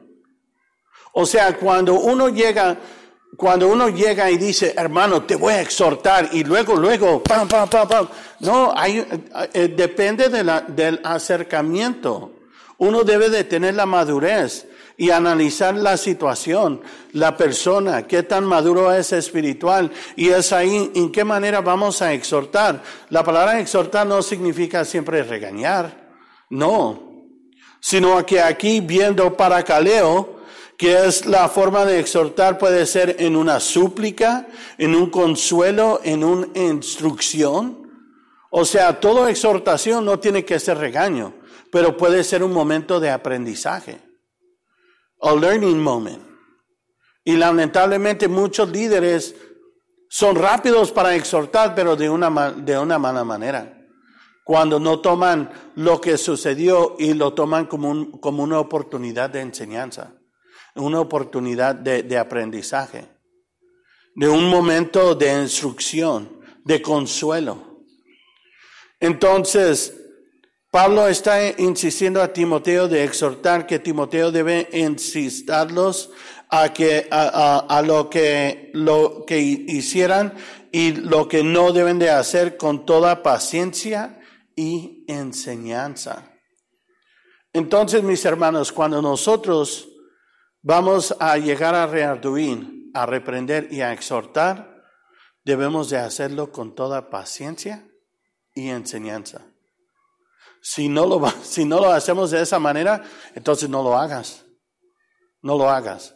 O 1.14 1.26
sea, 1.26 1.58
cuando 1.58 1.96
uno 1.96 2.30
llega, 2.30 2.78
cuando 3.38 3.68
uno 3.68 3.90
llega 3.90 4.32
y 4.32 4.38
dice, 4.38 4.74
hermano, 4.78 5.24
te 5.24 5.36
voy 5.36 5.54
a 5.54 5.62
exhortar 5.62 6.30
y 6.32 6.44
luego, 6.44 6.76
luego, 6.76 7.22
pam, 7.22 7.48
pam, 7.48 7.70
pam, 7.70 7.88
pam. 7.88 8.08
No, 8.40 8.74
hay, 8.76 9.06
eh, 9.54 9.68
depende 9.76 10.30
de 10.30 10.44
la- 10.44 10.62
del 10.62 11.00
acercamiento. 11.04 12.34
Uno 12.78 13.04
debe 13.04 13.30
de 13.30 13.44
tener 13.44 13.76
la 13.76 13.86
madurez 13.86 14.68
y 15.02 15.10
analizar 15.10 15.76
la 15.76 15.98
situación, 15.98 16.80
la 17.14 17.36
persona, 17.36 18.06
qué 18.06 18.22
tan 18.22 18.46
maduro 18.46 18.94
es 18.94 19.12
espiritual 19.14 19.92
y 20.16 20.30
es 20.30 20.54
ahí 20.54 20.92
en 20.94 21.12
qué 21.12 21.24
manera 21.24 21.62
vamos 21.62 22.04
a 22.04 22.14
exhortar. 22.14 22.84
La 23.10 23.24
palabra 23.24 23.60
exhortar 23.60 24.06
no 24.06 24.22
significa 24.22 24.86
siempre 24.86 25.24
regañar, 25.24 26.12
no, 26.52 27.24
sino 27.80 28.24
que 28.28 28.42
aquí 28.42 28.80
viendo 28.80 29.36
paracaleo, 29.36 30.36
que 30.78 31.08
es 31.08 31.26
la 31.26 31.50
forma 31.50 31.84
de 31.84 32.00
exhortar, 32.00 32.60
puede 32.60 32.86
ser 32.86 33.16
en 33.18 33.36
una 33.36 33.60
súplica, 33.60 34.50
en 34.78 34.94
un 34.94 35.10
consuelo, 35.10 36.00
en 36.04 36.24
una 36.24 36.48
instrucción. 36.54 37.90
O 38.52 38.66
sea, 38.66 39.00
toda 39.00 39.32
exhortación 39.32 40.06
no 40.06 40.20
tiene 40.20 40.46
que 40.46 40.60
ser 40.60 40.78
regaño, 40.78 41.34
pero 41.72 41.98
puede 41.98 42.24
ser 42.24 42.44
un 42.44 42.54
momento 42.54 43.00
de 43.00 43.10
aprendizaje. 43.10 44.11
A 45.22 45.34
learning 45.36 45.80
moment. 45.80 46.24
Y 47.24 47.36
lamentablemente 47.38 48.28
muchos 48.28 48.70
líderes 48.70 49.36
son 50.10 50.36
rápidos 50.36 50.92
para 50.92 51.16
exhortar, 51.16 51.74
pero 51.76 51.96
de 51.96 52.10
una, 52.10 52.52
de 52.52 52.78
una 52.78 52.98
mala 52.98 53.24
manera. 53.24 53.78
Cuando 54.44 54.80
no 54.80 55.00
toman 55.00 55.52
lo 55.76 56.02
que 56.02 56.18
sucedió 56.18 56.96
y 56.98 57.14
lo 57.14 57.34
toman 57.34 57.68
como, 57.68 57.90
un- 57.92 58.12
como 58.20 58.44
una 58.44 58.60
oportunidad 58.60 59.30
de 59.30 59.42
enseñanza, 59.42 60.16
una 60.76 61.00
oportunidad 61.00 61.76
de, 61.76 62.02
de 62.04 62.18
aprendizaje, 62.18 63.08
de 64.16 64.28
un 64.28 64.50
momento 64.50 65.14
de 65.16 65.42
instrucción, 65.44 66.42
de 66.66 66.82
consuelo. 66.82 67.84
Entonces, 69.00 70.01
Pablo 70.72 71.10
está 71.10 71.50
insistiendo 71.60 72.22
a 72.22 72.32
Timoteo 72.32 72.88
de 72.88 73.04
exhortar 73.04 73.68
que 73.68 73.80
Timoteo 73.80 74.32
debe 74.32 74.70
insistirlos 74.72 76.12
a 76.50 76.72
que 76.72 77.10
a, 77.12 77.82
lo 77.86 78.10
que 78.10 78.72
lo 78.74 79.26
que 79.28 79.38
hicieran 79.38 80.34
y 80.72 80.94
lo 80.94 81.28
que 81.28 81.44
no 81.44 81.74
deben 81.74 82.00
de 82.00 82.10
hacer 82.10 82.56
con 82.56 82.86
toda 82.86 83.22
paciencia 83.22 84.22
y 84.56 85.04
enseñanza. 85.10 86.32
Entonces, 87.52 88.02
mis 88.02 88.24
hermanos, 88.24 88.72
cuando 88.72 89.02
nosotros 89.02 89.90
vamos 90.62 91.14
a 91.20 91.38
llegar 91.38 91.76
a 91.76 91.86
Rearduín, 91.86 92.92
a 92.94 93.06
reprender 93.06 93.68
y 93.72 93.82
a 93.82 93.92
exhortar, 93.92 94.86
debemos 95.44 95.90
de 95.90 95.98
hacerlo 95.98 96.54
con 96.54 96.76
toda 96.76 97.10
paciencia 97.10 97.90
y 98.56 98.70
enseñanza. 98.70 99.51
Si 100.62 100.88
no 100.88 101.06
lo, 101.06 101.30
si 101.44 101.66
no 101.66 101.80
lo 101.80 101.92
hacemos 101.92 102.32
de 102.32 102.42
esa 102.42 102.60
manera, 102.60 103.04
entonces 103.36 103.70
no 103.70 103.84
lo 103.84 103.98
hagas. 103.98 104.46
No 105.42 105.58
lo 105.58 105.70
hagas. 105.70 106.16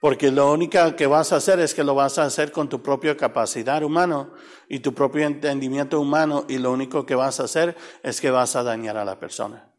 Porque 0.00 0.30
lo 0.30 0.52
único 0.52 0.94
que 0.94 1.06
vas 1.06 1.32
a 1.32 1.36
hacer 1.36 1.58
es 1.60 1.74
que 1.74 1.84
lo 1.84 1.94
vas 1.94 2.18
a 2.18 2.24
hacer 2.24 2.52
con 2.52 2.68
tu 2.68 2.82
propia 2.82 3.16
capacidad 3.16 3.82
humano 3.82 4.32
y 4.68 4.80
tu 4.80 4.94
propio 4.94 5.26
entendimiento 5.26 6.00
humano 6.00 6.44
y 6.48 6.58
lo 6.58 6.72
único 6.72 7.06
que 7.06 7.14
vas 7.14 7.40
a 7.40 7.44
hacer 7.44 7.76
es 8.02 8.20
que 8.20 8.30
vas 8.30 8.56
a 8.56 8.62
dañar 8.62 8.96
a 8.96 9.04
la 9.04 9.18
persona. 9.18 9.72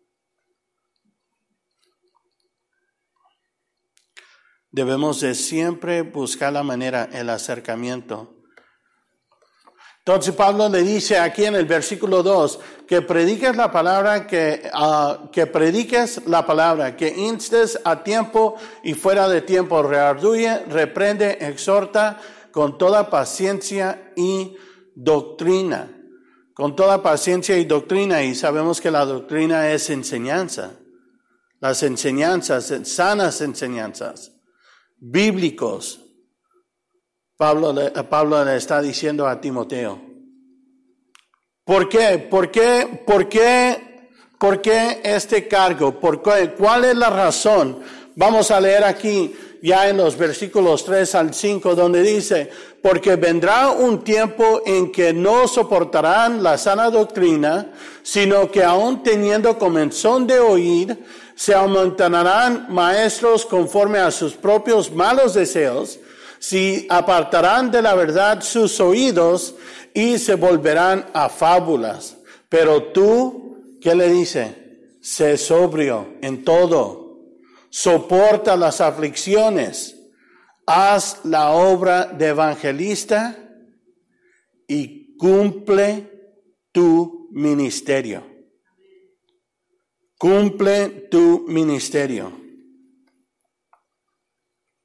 Debemos 4.71 5.21
de 5.21 5.33
siempre 5.33 6.01
buscar 6.01 6.53
la 6.53 6.63
manera, 6.63 7.09
el 7.11 7.29
acercamiento. 7.29 8.36
Entonces 10.07 10.33
Pablo 10.35 10.69
le 10.69 10.83
dice 10.83 11.19
aquí 11.19 11.43
en 11.43 11.55
el 11.55 11.65
versículo 11.65 12.23
2 12.23 12.59
que 12.87 13.01
prediques 13.01 13.53
la 13.57 13.69
palabra, 13.69 14.25
que, 14.25 14.61
ah, 14.71 15.27
que 15.33 15.47
prediques 15.47 16.25
la 16.27 16.45
palabra, 16.45 16.95
que 16.95 17.09
instes 17.09 17.77
a 17.83 18.03
tiempo 18.03 18.55
y 18.85 18.93
fuera 18.93 19.27
de 19.27 19.41
tiempo, 19.41 19.83
rearduye, 19.83 20.59
reprende, 20.69 21.39
exhorta 21.41 22.21
con 22.53 22.77
toda 22.77 23.09
paciencia 23.09 24.13
y 24.15 24.55
doctrina. 24.95 25.91
Con 26.53 26.73
toda 26.73 27.03
paciencia 27.03 27.57
y 27.57 27.65
doctrina, 27.65 28.23
y 28.23 28.33
sabemos 28.33 28.79
que 28.79 28.91
la 28.91 29.03
doctrina 29.03 29.73
es 29.73 29.89
enseñanza. 29.89 30.71
Las 31.59 31.83
enseñanzas, 31.83 32.73
sanas 32.85 33.41
enseñanzas, 33.41 34.31
bíblicos, 34.99 36.06
Pablo, 37.37 37.71
le- 37.71 37.91
Pablo 37.91 38.43
le 38.43 38.55
está 38.57 38.81
diciendo 38.81 39.27
a 39.27 39.39
Timoteo. 39.39 40.01
¿Por 41.63 41.87
qué? 41.89 42.17
¿Por 42.29 42.49
qué? 42.49 43.03
¿Por 43.05 43.27
qué? 43.29 44.09
¿Por 44.39 44.61
qué 44.61 45.01
este 45.03 45.47
cargo? 45.47 45.99
¿Por 45.99 46.21
qué? 46.21 46.53
¿Cuál 46.57 46.85
es 46.85 46.95
la 46.95 47.09
razón? 47.09 47.79
Vamos 48.15 48.49
a 48.51 48.59
leer 48.59 48.83
aquí 48.83 49.35
ya 49.61 49.89
en 49.89 49.97
los 49.97 50.17
versículos 50.17 50.83
3 50.85 51.13
al 51.15 51.33
5 51.33 51.75
donde 51.75 52.01
dice, 52.01 52.49
porque 52.81 53.15
vendrá 53.15 53.69
un 53.69 54.03
tiempo 54.03 54.61
en 54.65 54.91
que 54.91 55.13
no 55.13 55.47
soportarán 55.47 56.41
la 56.41 56.57
sana 56.57 56.89
doctrina, 56.89 57.71
sino 58.03 58.49
que 58.49 58.63
aun 58.63 59.03
teniendo 59.03 59.57
comenzón 59.59 60.25
de 60.25 60.39
oír, 60.39 61.03
se 61.35 61.53
aumentarán 61.53 62.67
maestros 62.69 63.45
conforme 63.45 63.99
a 63.99 64.09
sus 64.11 64.33
propios 64.33 64.91
malos 64.91 65.33
deseos, 65.33 65.99
si 66.39 66.85
apartarán 66.89 67.71
de 67.71 67.81
la 67.81 67.95
verdad 67.95 68.41
sus 68.41 68.79
oídos 68.79 69.55
y 69.93 70.17
se 70.19 70.35
volverán 70.35 71.05
a 71.13 71.29
fábulas. 71.29 72.17
Pero 72.49 72.91
tú, 72.91 73.77
¿qué 73.81 73.95
le 73.95 74.09
dice? 74.09 74.97
Sé 75.01 75.37
sobrio 75.37 76.15
en 76.21 76.43
todo, 76.43 77.19
soporta 77.69 78.55
las 78.57 78.81
aflicciones, 78.81 79.95
haz 80.65 81.21
la 81.23 81.51
obra 81.51 82.05
de 82.05 82.27
evangelista 82.27 83.37
y 84.67 85.15
cumple 85.17 86.11
tu 86.71 87.29
ministerio. 87.31 88.23
Cumple 90.17 90.89
tu 91.11 91.45
ministerio. 91.47 92.46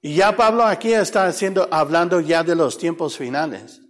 Y 0.05 0.17
ya 0.17 0.37
Pablo 0.37 0.65
aquí 0.65 0.93
está 0.93 1.27
haciendo, 1.27 1.69
hablando 1.71 2.19
ya 2.21 2.43
de 2.43 2.57
los 2.57 2.77
tiempos 2.77 3.17
finales. 3.17 3.81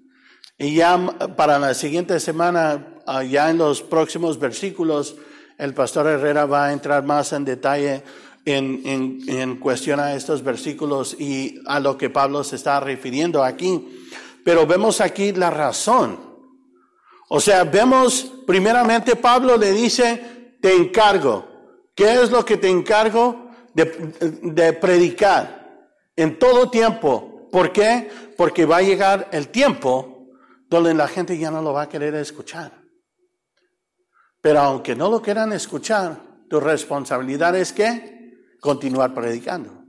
Y 0.59 0.75
ya 0.75 0.98
para 1.37 1.59
la 1.59 1.72
siguiente 1.72 2.20
semana, 2.20 2.98
ah, 3.07 3.25
ya 3.25 3.51
en 3.51 3.57
los 3.57 3.81
próximos 3.81 4.38
versículos, 4.38 5.16
el 5.57 5.72
pastor 5.72 6.07
Herrera 6.07 6.44
va 6.44 6.66
a 6.66 6.72
entrar 6.75 7.03
más 7.03 7.33
en 7.33 7.46
detalle 7.46 8.03
en, 8.44 8.83
en, 8.85 9.20
en 9.27 9.57
cuestión 9.57 10.01
estos 10.01 10.44
versículos 10.44 11.16
y 11.18 11.59
a 11.64 11.81
lo 11.81 11.96
que 11.96 12.11
Pablo 12.11 12.44
se 12.44 12.57
está 12.57 12.79
refiriendo 12.79 13.42
aquí. 13.42 14.05
Pero 14.44 14.66
vemos 14.66 15.01
aquí 15.01 15.33
la 15.33 15.48
razón. 15.48 16.20
O 17.31 17.40
sea, 17.40 17.64
vemos, 17.64 18.31
primeramente 18.46 19.17
Pablo 19.17 19.56
le 19.56 19.73
dice, 19.73 20.56
te 20.60 20.75
encargo. 20.75 21.48
¿Qué 21.94 22.21
es 22.21 22.31
lo 22.31 22.44
que 22.44 22.58
te 22.58 22.69
encargo? 22.69 23.50
De, 23.73 23.87
de 24.42 24.75
predicar 24.75 25.62
en 26.17 26.38
todo 26.38 26.71
tiempo. 26.71 27.48
¿Por 27.50 27.73
qué? 27.73 28.10
Porque 28.37 28.65
va 28.65 28.79
a 28.79 28.83
llegar 28.83 29.29
el 29.33 29.48
tiempo 29.48 30.29
donde 30.69 30.94
la 30.94 31.08
gente 31.08 31.37
ya 31.37 31.50
no 31.50 31.60
lo 31.60 31.73
va 31.73 31.83
a 31.83 31.88
querer 31.88 32.15
escuchar. 32.15 32.73
Pero 34.40 34.60
aunque 34.60 34.96
no 34.96 35.10
lo 35.10 35.21
quieran 35.23 35.52
escuchar, 35.52 36.21
tu 36.48 36.58
responsabilidad 36.60 37.56
es 37.56 37.73
que 37.73 38.33
continuar 38.60 39.15
predicando. 39.15 39.85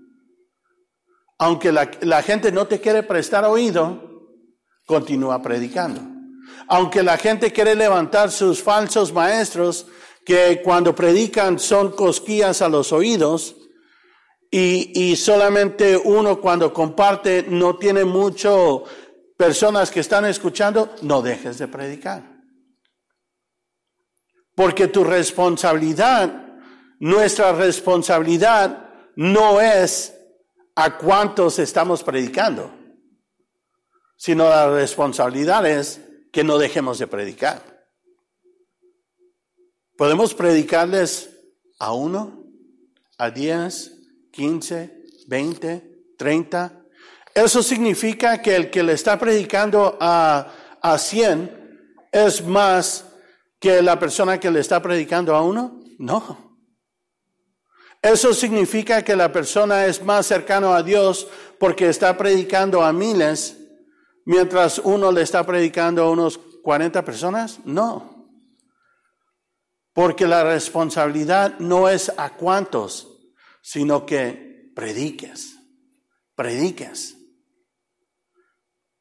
Aunque 1.40 1.72
la, 1.72 1.90
la 2.02 2.22
gente 2.22 2.52
no 2.52 2.68
te 2.68 2.80
quiere 2.80 3.04
prestar 3.04 3.46
oído, 3.46 4.30
continúa 4.86 5.42
predicando. 5.42 6.02
Aunque 6.68 7.02
la 7.02 7.18
gente 7.18 7.52
quiere 7.52 7.76
levantar 7.76 8.32
sus 8.32 8.62
falsos 8.62 9.12
maestros, 9.12 9.88
que 10.26 10.62
cuando 10.64 10.96
predican 10.96 11.60
son 11.60 11.92
cosquillas 11.92 12.62
a 12.62 12.70
los 12.70 12.94
oídos, 12.94 13.56
y, 14.56 15.16
solamente 15.16 15.98
uno 15.98 16.40
cuando 16.40 16.72
comparte 16.72 17.44
no 17.50 17.76
tiene 17.78 18.06
mucho 18.06 18.84
personas 19.36 19.90
que 19.90 20.02
están 20.02 20.26
escuchando, 20.26 20.94
no 21.02 21.24
dejes 21.24 21.58
de 21.58 21.68
predicar. 21.68 22.22
Porque 24.56 24.88
tu 24.88 25.04
responsabilidad, 25.04 26.60
nuestra 27.00 27.54
responsabilidad 27.54 28.92
no 29.16 29.60
es 29.60 30.16
a 30.76 31.00
cuántos 31.00 31.58
estamos 31.58 32.04
predicando, 32.04 32.72
sino 34.18 34.48
la 34.48 34.70
responsabilidad 34.70 35.66
es 35.66 36.00
que 36.32 36.44
no 36.44 36.60
dejemos 36.60 37.00
de 37.00 37.08
predicar. 37.08 37.88
Podemos 39.98 40.36
predicarles 40.36 41.40
a 41.80 41.94
uno, 41.94 42.44
a 43.18 43.32
diez, 43.32 44.03
quince, 44.34 45.04
veinte, 45.28 46.16
treinta. 46.18 46.82
Eso 47.34 47.64
significa 47.64 48.42
que 48.42 48.56
el 48.56 48.70
que 48.70 48.84
le 48.84 48.94
está 48.94 49.18
predicando 49.18 49.98
a, 50.02 50.52
a 50.82 50.98
cien 50.98 51.96
es 52.12 52.46
más 52.46 53.06
que 53.60 53.82
la 53.82 53.98
persona 53.98 54.40
que 54.40 54.52
le 54.52 54.60
está 54.60 54.82
predicando 54.82 55.36
a 55.36 55.42
uno? 55.42 55.80
No. 55.98 56.58
Eso 58.02 58.34
significa 58.34 59.04
que 59.04 59.16
la 59.16 59.32
persona 59.32 59.86
es 59.86 60.04
más 60.04 60.26
cercano 60.26 60.74
a 60.74 60.84
Dios 60.84 61.28
porque 61.60 61.88
está 61.88 62.18
predicando 62.18 62.84
a 62.84 62.92
miles, 62.92 63.58
mientras 64.26 64.80
uno 64.80 65.12
le 65.12 65.22
está 65.22 65.46
predicando 65.46 66.04
a 66.04 66.12
unos 66.12 66.38
40 66.38 67.06
personas? 67.06 67.60
No. 67.64 68.28
Porque 69.94 70.28
la 70.28 70.44
responsabilidad 70.44 71.58
no 71.60 71.88
es 71.88 72.12
a 72.18 72.36
cuántos, 72.36 73.13
sino 73.64 74.06
que 74.06 74.72
prediques, 74.76 75.56
prediques. 76.36 77.18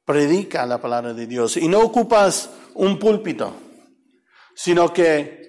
Predica 0.07 0.65
la 0.65 0.81
palabra 0.81 1.13
de 1.13 1.27
Dios 1.27 1.59
y 1.59 1.69
no 1.69 1.81
ocupas 1.81 2.49
un 2.75 2.99
púlpito 2.99 3.55
sino 4.55 4.93
que 4.93 5.43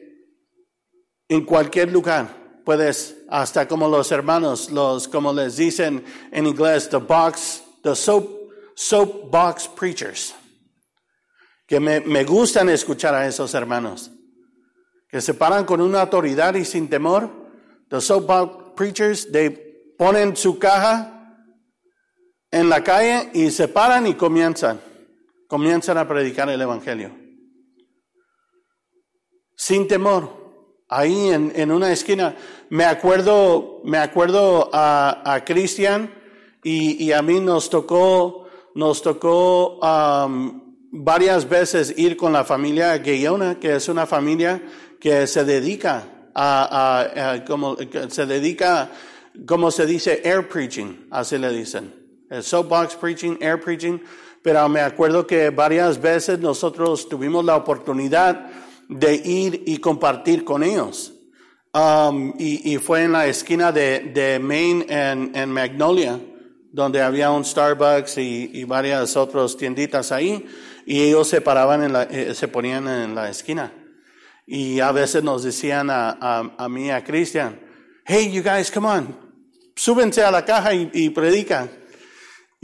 en 1.27 1.45
cualquier 1.45 1.91
lugar 1.91 2.61
puedes, 2.65 3.17
hasta 3.29 3.67
como 3.67 3.87
los 3.87 4.11
hermanos, 4.11 4.71
los, 4.71 5.07
como 5.07 5.33
les 5.33 5.57
dicen 5.57 6.03
en 6.31 6.47
inglés, 6.47 6.89
the 6.89 6.97
box, 6.97 7.63
the 7.83 7.95
soap, 7.95 8.27
soap 8.75 9.29
box 9.29 9.67
preachers, 9.67 10.33
que 11.67 11.79
me, 11.79 11.99
me 12.01 12.23
gustan 12.23 12.69
escuchar 12.69 13.13
a 13.15 13.27
esos 13.27 13.53
hermanos, 13.53 14.11
que 15.09 15.21
se 15.21 15.33
paran 15.33 15.65
con 15.65 15.81
una 15.81 16.01
autoridad 16.01 16.55
y 16.55 16.65
sin 16.65 16.89
temor, 16.89 17.29
the 17.89 17.99
soap 17.99 18.25
box 18.25 18.62
preachers, 18.73 19.31
de 19.31 19.51
ponen 19.97 20.35
su 20.35 20.59
caja 20.59 21.37
en 22.51 22.69
la 22.69 22.83
calle 22.83 23.29
y 23.33 23.51
se 23.51 23.67
paran 23.67 24.07
y 24.07 24.15
comienzan, 24.15 24.79
comienzan 25.47 25.97
a 25.97 26.07
predicar 26.07 26.49
el 26.49 26.61
Evangelio 26.61 27.23
sin 29.63 29.87
temor, 29.87 30.29
ahí 30.89 31.29
en, 31.29 31.53
en 31.55 31.71
una 31.71 31.89
esquina. 31.91 32.35
Me 32.69 32.83
acuerdo, 32.83 33.81
me 33.85 33.97
acuerdo 33.97 34.69
a, 34.73 35.33
a 35.33 35.45
Cristian 35.45 36.13
y, 36.63 37.01
y, 37.01 37.13
a 37.13 37.21
mí 37.21 37.39
nos 37.39 37.69
tocó, 37.69 38.47
nos 38.75 39.01
tocó 39.01 39.79
um, 39.79 40.75
varias 40.91 41.47
veces 41.47 41.93
ir 41.97 42.17
con 42.17 42.33
la 42.33 42.43
familia 42.43 42.97
Gayona, 42.97 43.57
que 43.57 43.75
es 43.75 43.87
una 43.87 44.05
familia 44.05 44.61
que 44.99 45.27
se 45.27 45.45
dedica 45.45 46.12
a, 46.33 47.01
a, 47.15 47.31
a 47.31 47.45
como 47.45 47.77
se 48.09 48.25
dedica, 48.25 48.89
como 49.45 49.71
se 49.71 49.85
dice, 49.85 50.21
air 50.23 50.47
preaching, 50.47 51.07
así 51.11 51.37
le 51.37 51.49
dicen. 51.51 51.93
El 52.29 52.43
soapbox 52.43 52.95
preaching, 52.95 53.37
air 53.41 53.59
preaching. 53.59 53.99
Pero 54.43 54.67
me 54.67 54.81
acuerdo 54.81 55.25
que 55.25 55.49
varias 55.49 55.99
veces 55.99 56.37
nosotros 56.39 57.07
tuvimos 57.07 57.45
la 57.45 57.55
oportunidad 57.55 58.47
de 58.89 59.15
ir 59.15 59.63
y 59.65 59.77
compartir 59.77 60.43
con 60.43 60.63
ellos. 60.63 61.13
Um, 61.73 62.33
y, 62.37 62.73
y, 62.73 62.77
fue 62.77 63.03
en 63.03 63.13
la 63.13 63.25
esquina 63.25 63.71
de, 63.71 64.11
de 64.13 64.37
Main 64.37 64.85
en, 64.87 65.31
en, 65.33 65.49
Magnolia, 65.49 66.19
donde 66.71 67.01
había 67.01 67.31
un 67.31 67.43
Starbucks 67.43 68.19
y, 68.19 68.51
y, 68.53 68.63
varias 68.65 69.17
otras 69.17 69.57
tienditas 69.57 70.11
ahí, 70.11 70.45
y 70.85 71.01
ellos 71.01 71.27
se 71.27 71.41
paraban 71.41 71.83
en 71.83 71.93
la, 71.93 72.03
eh, 72.03 72.35
se 72.35 72.47
ponían 72.47 72.87
en 72.87 73.15
la 73.15 73.29
esquina. 73.29 73.71
Y 74.45 74.79
a 74.79 74.91
veces 74.91 75.23
nos 75.23 75.43
decían 75.43 75.89
a, 75.89 76.17
a, 76.19 76.55
a 76.57 76.69
mí, 76.69 76.91
a 76.91 77.03
Cristian, 77.03 77.59
hey, 78.05 78.31
you 78.31 78.43
guys, 78.43 78.69
come 78.69 78.87
on, 78.87 79.23
súbense 79.75 80.23
a 80.23 80.31
la 80.31 80.43
caja 80.43 80.73
y, 80.73 80.89
y 80.93 81.09
predican. 81.09 81.69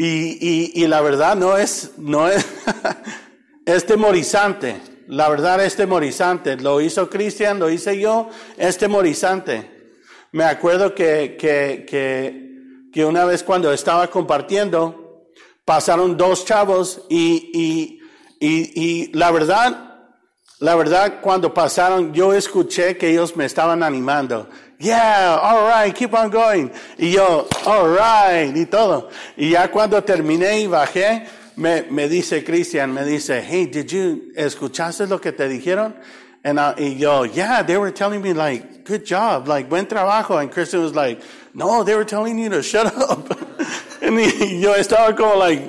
Y, 0.02 0.72
y, 0.82 0.88
la 0.88 1.02
verdad 1.02 1.36
no 1.36 1.58
es, 1.58 1.92
no 1.98 2.30
es, 2.30 2.46
es 3.66 3.86
temorizante. 3.86 4.80
La 5.08 5.28
verdad 5.28 5.62
es 5.62 5.76
temorizante. 5.76 6.56
Lo 6.56 6.80
hizo 6.80 7.10
Cristian, 7.10 7.60
lo 7.60 7.70
hice 7.70 8.00
yo, 8.00 8.30
es 8.58 8.78
temorizante. 8.78 9.98
Me 10.32 10.46
acuerdo 10.46 10.96
que, 10.96 11.36
que, 11.38 11.86
que, 11.86 12.90
que, 12.94 13.04
una 13.04 13.26
vez 13.26 13.44
cuando 13.44 13.74
estaba 13.74 14.08
compartiendo, 14.08 15.28
pasaron 15.66 16.16
dos 16.16 16.46
chavos 16.46 17.02
y, 17.10 17.52
y, 17.54 18.00
y, 18.40 18.82
y 18.82 19.12
la 19.12 19.32
verdad, 19.32 19.89
la 20.60 20.76
verdad, 20.76 21.22
cuando 21.22 21.54
pasaron, 21.54 22.14
yo 22.14 22.34
escuché 22.34 22.98
que 22.98 23.10
ellos 23.10 23.36
me 23.36 23.46
estaban 23.46 23.82
animando. 23.82 24.48
Yeah, 24.78 25.40
all 25.42 25.68
right, 25.68 25.94
keep 25.94 26.14
on 26.14 26.30
going. 26.30 26.72
Y 26.98 27.12
yo, 27.12 27.48
all 27.66 27.90
right, 27.90 28.56
y 28.56 28.66
todo. 28.66 29.10
Y 29.38 29.52
ya 29.52 29.70
cuando 29.70 30.02
terminé 30.04 30.62
y 30.62 30.68
bajé, 30.68 31.28
me, 31.56 31.84
me 31.90 32.08
dice 32.08 32.44
Christian, 32.44 32.94
me 32.94 33.04
dice, 33.04 33.42
hey, 33.42 33.66
did 33.66 33.88
you, 33.88 34.32
¿escuchaste 34.36 35.08
lo 35.08 35.20
que 35.20 35.32
te 35.32 35.48
dijeron? 35.48 35.94
And 36.44 36.58
I, 36.60 36.74
y 36.78 36.98
yo, 36.98 37.26
yeah, 37.26 37.62
they 37.62 37.78
were 37.78 37.92
telling 37.92 38.22
me 38.22 38.34
like, 38.34 38.86
good 38.86 39.06
job, 39.06 39.48
like, 39.48 39.70
buen 39.70 39.86
trabajo. 39.86 40.42
And 40.42 40.50
Christian 40.50 40.82
was 40.82 40.96
like, 40.96 41.22
no, 41.54 41.84
they 41.84 41.96
were 41.96 42.06
telling 42.06 42.40
you 42.40 42.50
to 42.50 42.64
shut 42.64 42.86
up. 43.10 43.30
and 44.02 44.16
y, 44.16 44.62
yo 44.62 44.74
estaba 44.76 45.16
como 45.16 45.36
like, 45.38 45.60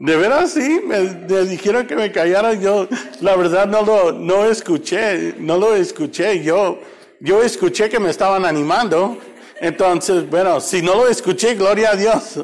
de 0.00 0.16
veras 0.16 0.52
sí, 0.52 0.80
me, 0.82 0.98
me, 1.02 1.44
dijeron 1.44 1.86
que 1.86 1.94
me 1.94 2.10
callara. 2.10 2.54
Yo, 2.54 2.88
la 3.20 3.36
verdad 3.36 3.68
no 3.68 3.82
lo, 3.82 4.12
no 4.12 4.46
escuché, 4.46 5.34
no 5.38 5.58
lo 5.58 5.76
escuché. 5.76 6.42
Yo, 6.42 6.80
yo 7.20 7.42
escuché 7.42 7.90
que 7.90 8.00
me 8.00 8.08
estaban 8.08 8.46
animando. 8.46 9.18
Entonces, 9.60 10.28
bueno, 10.28 10.58
si 10.58 10.80
no 10.80 10.94
lo 10.94 11.06
escuché, 11.06 11.54
gloria 11.54 11.90
a 11.90 11.96
Dios. 11.96 12.42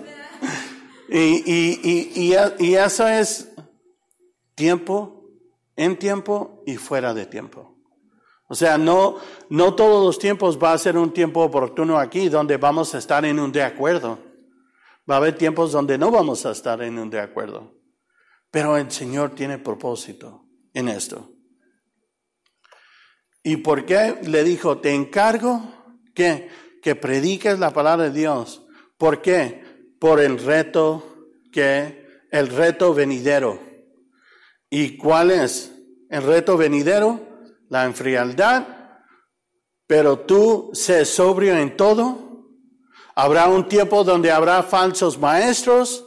Y, 1.08 1.18
y, 1.18 2.10
y, 2.14 2.36
y, 2.58 2.74
eso 2.74 3.08
es 3.08 3.48
tiempo, 4.54 5.24
en 5.76 5.98
tiempo 5.98 6.62
y 6.66 6.76
fuera 6.76 7.14
de 7.14 7.24
tiempo. 7.24 7.74
O 8.48 8.54
sea, 8.54 8.76
no, 8.76 9.16
no 9.48 9.74
todos 9.74 10.04
los 10.04 10.18
tiempos 10.18 10.58
va 10.62 10.74
a 10.74 10.78
ser 10.78 10.98
un 10.98 11.10
tiempo 11.10 11.40
oportuno 11.40 11.98
aquí 11.98 12.28
donde 12.28 12.58
vamos 12.58 12.94
a 12.94 12.98
estar 12.98 13.24
en 13.24 13.40
un 13.40 13.50
de 13.50 13.62
acuerdo. 13.62 14.25
Va 15.08 15.14
a 15.14 15.18
haber 15.18 15.36
tiempos 15.36 15.72
donde 15.72 15.98
no 15.98 16.10
vamos 16.10 16.46
a 16.46 16.50
estar 16.50 16.82
en 16.82 16.98
un 16.98 17.10
de 17.10 17.20
acuerdo. 17.20 17.74
Pero 18.50 18.76
el 18.76 18.90
Señor 18.90 19.34
tiene 19.34 19.58
propósito 19.58 20.46
en 20.74 20.88
esto. 20.88 21.32
¿Y 23.42 23.58
por 23.58 23.86
qué 23.86 24.18
le 24.22 24.42
dijo, 24.42 24.78
te 24.78 24.92
encargo 24.92 25.62
que, 26.14 26.48
que 26.82 26.96
prediques 26.96 27.58
la 27.58 27.72
palabra 27.72 28.04
de 28.04 28.18
Dios? 28.18 28.66
¿Por 28.98 29.22
qué? 29.22 29.66
por 29.98 30.20
el 30.20 30.38
reto 30.38 31.30
que, 31.52 32.06
el 32.30 32.48
reto 32.48 32.94
venidero. 32.94 33.60
¿Y 34.68 34.96
cuál 34.96 35.30
es 35.30 35.72
el 36.10 36.22
reto 36.22 36.56
venidero? 36.56 37.20
La 37.68 37.84
enfrialdad. 37.84 38.66
Pero 39.86 40.20
tú 40.20 40.70
sé 40.74 41.04
sobrio 41.04 41.56
en 41.56 41.76
todo. 41.76 42.25
Habrá 43.18 43.48
un 43.48 43.66
tiempo 43.66 44.04
donde 44.04 44.30
habrá 44.30 44.62
falsos 44.62 45.18
maestros, 45.18 46.04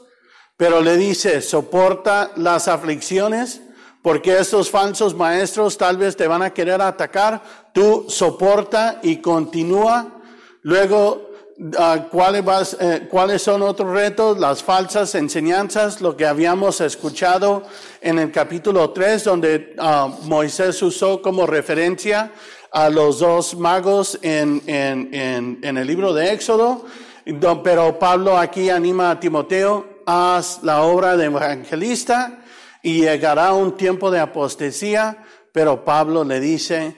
pero 0.55 0.79
le 0.79 0.95
dice, 0.95 1.41
soporta 1.41 2.31
las 2.35 2.67
aflicciones, 2.67 3.61
porque 4.03 4.37
esos 4.37 4.69
falsos 4.69 5.15
maestros 5.15 5.75
tal 5.75 5.97
vez 5.97 6.15
te 6.15 6.27
van 6.27 6.43
a 6.43 6.53
querer 6.53 6.83
atacar. 6.83 7.41
Tú 7.73 8.05
soporta 8.07 8.99
y 9.01 9.17
continúa. 9.17 10.21
Luego 10.61 11.28
ah, 11.77 12.07
¿cuáles, 12.11 12.43
vas- 12.43 12.77
eh, 12.79 13.07
¿Cuáles 13.09 13.41
son 13.41 13.61
otros 13.61 13.91
retos? 13.91 14.39
Las 14.39 14.63
falsas 14.63 15.13
enseñanzas, 15.15 16.01
lo 16.01 16.15
que 16.17 16.25
habíamos 16.25 16.81
escuchado 16.81 17.63
en 18.01 18.19
el 18.19 18.31
capítulo 18.31 18.91
3, 18.91 19.23
donde 19.23 19.75
ah, 19.77 20.09
Moisés 20.23 20.81
usó 20.81 21.21
como 21.21 21.45
referencia 21.45 22.31
a 22.71 22.89
los 22.89 23.19
dos 23.19 23.55
magos 23.57 24.19
en, 24.21 24.61
en, 24.67 25.13
en, 25.13 25.59
en 25.63 25.77
el 25.77 25.87
libro 25.87 26.13
de 26.13 26.31
Éxodo. 26.33 26.85
Do- 27.25 27.61
Pero 27.63 27.97
Pablo 27.99 28.37
aquí 28.37 28.69
anima 28.69 29.11
a 29.11 29.19
Timoteo, 29.19 30.01
haz 30.05 30.63
la 30.63 30.81
obra 30.83 31.15
de 31.17 31.25
evangelista 31.25 32.43
y 32.81 33.01
llegará 33.01 33.53
un 33.53 33.75
tiempo 33.77 34.09
de 34.09 34.19
apostasía, 34.19 35.23
pero 35.53 35.83
Pablo 35.83 36.23
le 36.23 36.39
dice, 36.39 36.95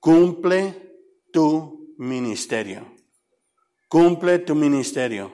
cumple 0.00 0.94
tu 1.32 1.94
ministerio. 1.98 2.97
Cumple 3.88 4.38
tu 4.38 4.54
ministerio. 4.54 5.32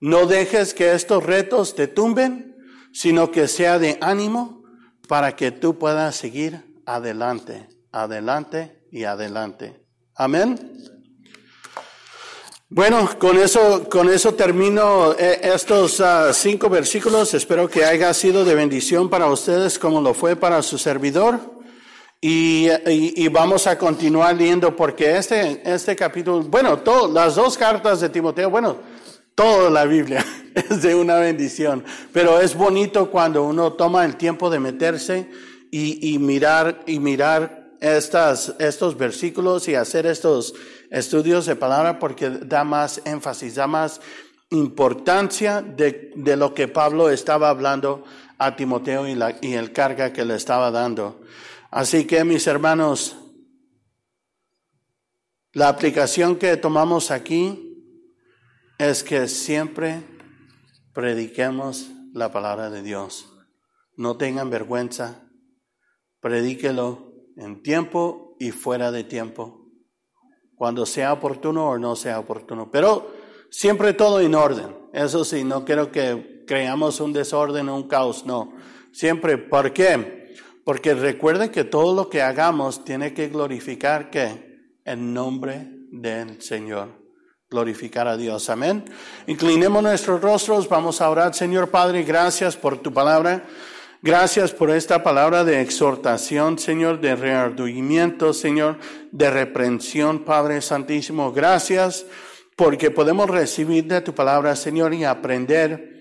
No 0.00 0.26
dejes 0.26 0.74
que 0.74 0.92
estos 0.92 1.24
retos 1.24 1.74
te 1.74 1.88
tumben, 1.88 2.56
sino 2.92 3.30
que 3.30 3.48
sea 3.48 3.78
de 3.78 3.98
ánimo 4.00 4.62
para 5.08 5.36
que 5.36 5.50
tú 5.50 5.78
puedas 5.78 6.16
seguir 6.16 6.82
adelante, 6.86 7.68
adelante 7.92 8.86
y 8.90 9.04
adelante. 9.04 9.84
Amén. 10.14 10.72
Bueno, 12.70 13.08
con 13.18 13.38
eso, 13.38 13.88
con 13.88 14.10
eso 14.10 14.34
termino 14.34 15.12
eh, 15.12 15.40
estos 15.42 16.00
ah, 16.00 16.32
cinco 16.34 16.68
versículos. 16.68 17.32
Espero 17.32 17.68
que 17.68 17.84
haya 17.84 18.12
sido 18.12 18.44
de 18.44 18.54
bendición 18.54 19.08
para 19.08 19.26
ustedes 19.26 19.78
como 19.78 20.02
lo 20.02 20.12
fue 20.12 20.36
para 20.36 20.60
su 20.62 20.76
servidor. 20.76 21.57
Y, 22.20 22.68
y- 22.68 23.12
y 23.24 23.28
vamos 23.28 23.66
a 23.68 23.78
continuar 23.78 24.34
leyendo 24.36 24.74
porque 24.74 25.16
este, 25.16 25.62
este 25.64 25.94
capítulo, 25.94 26.42
bueno, 26.42 26.78
todo, 26.78 27.12
las 27.12 27.36
dos 27.36 27.56
cartas 27.56 28.00
de 28.00 28.08
Timoteo, 28.08 28.50
bueno, 28.50 28.76
toda 29.36 29.70
la 29.70 29.84
Biblia 29.84 30.24
es 30.54 30.82
de 30.82 30.96
una 30.96 31.16
bendición, 31.16 31.84
pero 32.12 32.40
es 32.40 32.56
bonito 32.56 33.08
cuando 33.10 33.44
uno 33.44 33.74
toma 33.74 34.04
el 34.04 34.16
tiempo 34.16 34.50
de 34.50 34.58
meterse 34.58 35.30
y, 35.70 36.12
y 36.12 36.18
mirar, 36.18 36.82
y 36.86 36.98
mirar 36.98 37.68
estas, 37.80 38.52
estos 38.58 38.98
versículos 38.98 39.68
y 39.68 39.76
hacer 39.76 40.04
estos 40.06 40.54
estudios 40.90 41.46
de 41.46 41.54
palabra 41.54 42.00
porque 42.00 42.30
da 42.30 42.64
más 42.64 43.00
énfasis, 43.04 43.54
da 43.54 43.68
más 43.68 44.00
importancia 44.50 45.62
de, 45.62 46.10
de 46.16 46.36
lo 46.36 46.52
que 46.52 46.66
Pablo 46.66 47.10
estaba 47.10 47.48
hablando 47.48 48.02
a 48.38 48.56
Timoteo 48.56 49.06
y, 49.06 49.14
la, 49.14 49.36
y 49.40 49.54
el 49.54 49.72
carga 49.72 50.12
que 50.12 50.24
le 50.24 50.34
estaba 50.34 50.72
dando. 50.72 51.20
Así 51.70 52.06
que 52.06 52.24
mis 52.24 52.46
hermanos, 52.46 53.16
la 55.52 55.68
aplicación 55.68 56.36
que 56.36 56.56
tomamos 56.56 57.10
aquí 57.10 57.64
es 58.78 59.02
que 59.04 59.28
siempre 59.28 60.02
prediquemos 60.94 61.90
la 62.14 62.32
palabra 62.32 62.70
de 62.70 62.82
Dios. 62.82 63.30
No 63.96 64.16
tengan 64.16 64.48
vergüenza, 64.48 65.28
predíquelo 66.20 67.12
en 67.36 67.62
tiempo 67.62 68.36
y 68.38 68.50
fuera 68.50 68.90
de 68.90 69.04
tiempo, 69.04 69.70
cuando 70.54 70.86
sea 70.86 71.12
oportuno 71.12 71.68
o 71.68 71.78
no 71.78 71.96
sea 71.96 72.18
oportuno, 72.18 72.70
pero 72.70 73.12
siempre 73.50 73.92
todo 73.92 74.20
en 74.20 74.34
orden. 74.34 74.74
Eso 74.94 75.24
sí, 75.24 75.44
no 75.44 75.64
quiero 75.64 75.92
que 75.92 76.44
creamos 76.46 77.00
un 77.00 77.12
desorden 77.12 77.68
o 77.68 77.76
un 77.76 77.88
caos, 77.88 78.24
no. 78.24 78.54
Siempre, 78.90 79.36
¿por 79.36 79.72
qué? 79.74 80.17
Porque 80.68 80.92
recuerden 80.92 81.48
que 81.48 81.64
todo 81.64 81.94
lo 81.94 82.10
que 82.10 82.20
hagamos 82.20 82.84
tiene 82.84 83.14
que 83.14 83.28
glorificar 83.28 84.10
que 84.10 84.74
el 84.84 85.14
nombre 85.14 85.66
del 85.90 86.42
Señor. 86.42 86.90
Glorificar 87.48 88.06
a 88.06 88.18
Dios. 88.18 88.50
Amén. 88.50 88.84
Inclinemos 89.26 89.82
nuestros 89.82 90.20
rostros. 90.20 90.68
Vamos 90.68 91.00
a 91.00 91.08
orar. 91.08 91.32
Señor 91.32 91.70
Padre, 91.70 92.02
gracias 92.02 92.54
por 92.54 92.76
tu 92.82 92.92
palabra. 92.92 93.46
Gracias 94.02 94.52
por 94.52 94.68
esta 94.68 95.02
palabra 95.02 95.42
de 95.42 95.62
exhortación, 95.62 96.58
Señor, 96.58 97.00
de 97.00 97.16
rearduimiento, 97.16 98.34
Señor, 98.34 98.76
de 99.10 99.30
reprensión, 99.30 100.18
Padre 100.18 100.60
Santísimo. 100.60 101.32
Gracias 101.32 102.04
porque 102.56 102.90
podemos 102.90 103.30
recibir 103.30 103.86
de 103.86 104.02
tu 104.02 104.14
palabra, 104.14 104.54
Señor, 104.54 104.92
y 104.92 105.04
aprender 105.04 105.97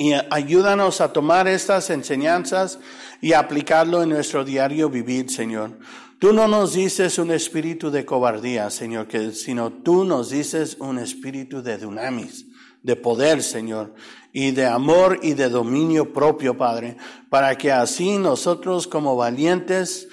y 0.00 0.12
ayúdanos 0.30 1.00
a 1.00 1.12
tomar 1.12 1.48
estas 1.48 1.90
enseñanzas 1.90 2.78
y 3.20 3.32
aplicarlo 3.32 4.00
en 4.00 4.10
nuestro 4.10 4.44
diario 4.44 4.88
vivir, 4.88 5.28
Señor. 5.28 5.76
Tú 6.20 6.32
no 6.32 6.46
nos 6.46 6.74
dices 6.74 7.18
un 7.18 7.32
espíritu 7.32 7.90
de 7.90 8.04
cobardía, 8.04 8.70
Señor, 8.70 9.08
sino 9.32 9.72
tú 9.72 10.04
nos 10.04 10.30
dices 10.30 10.76
un 10.78 11.00
espíritu 11.00 11.62
de 11.62 11.78
dunamis, 11.78 12.46
de 12.84 12.94
poder, 12.94 13.42
Señor, 13.42 13.92
y 14.32 14.52
de 14.52 14.66
amor 14.66 15.18
y 15.20 15.34
de 15.34 15.48
dominio 15.48 16.12
propio, 16.12 16.56
Padre, 16.56 16.96
para 17.28 17.58
que 17.58 17.72
así 17.72 18.18
nosotros 18.18 18.86
como 18.86 19.16
valientes, 19.16 20.06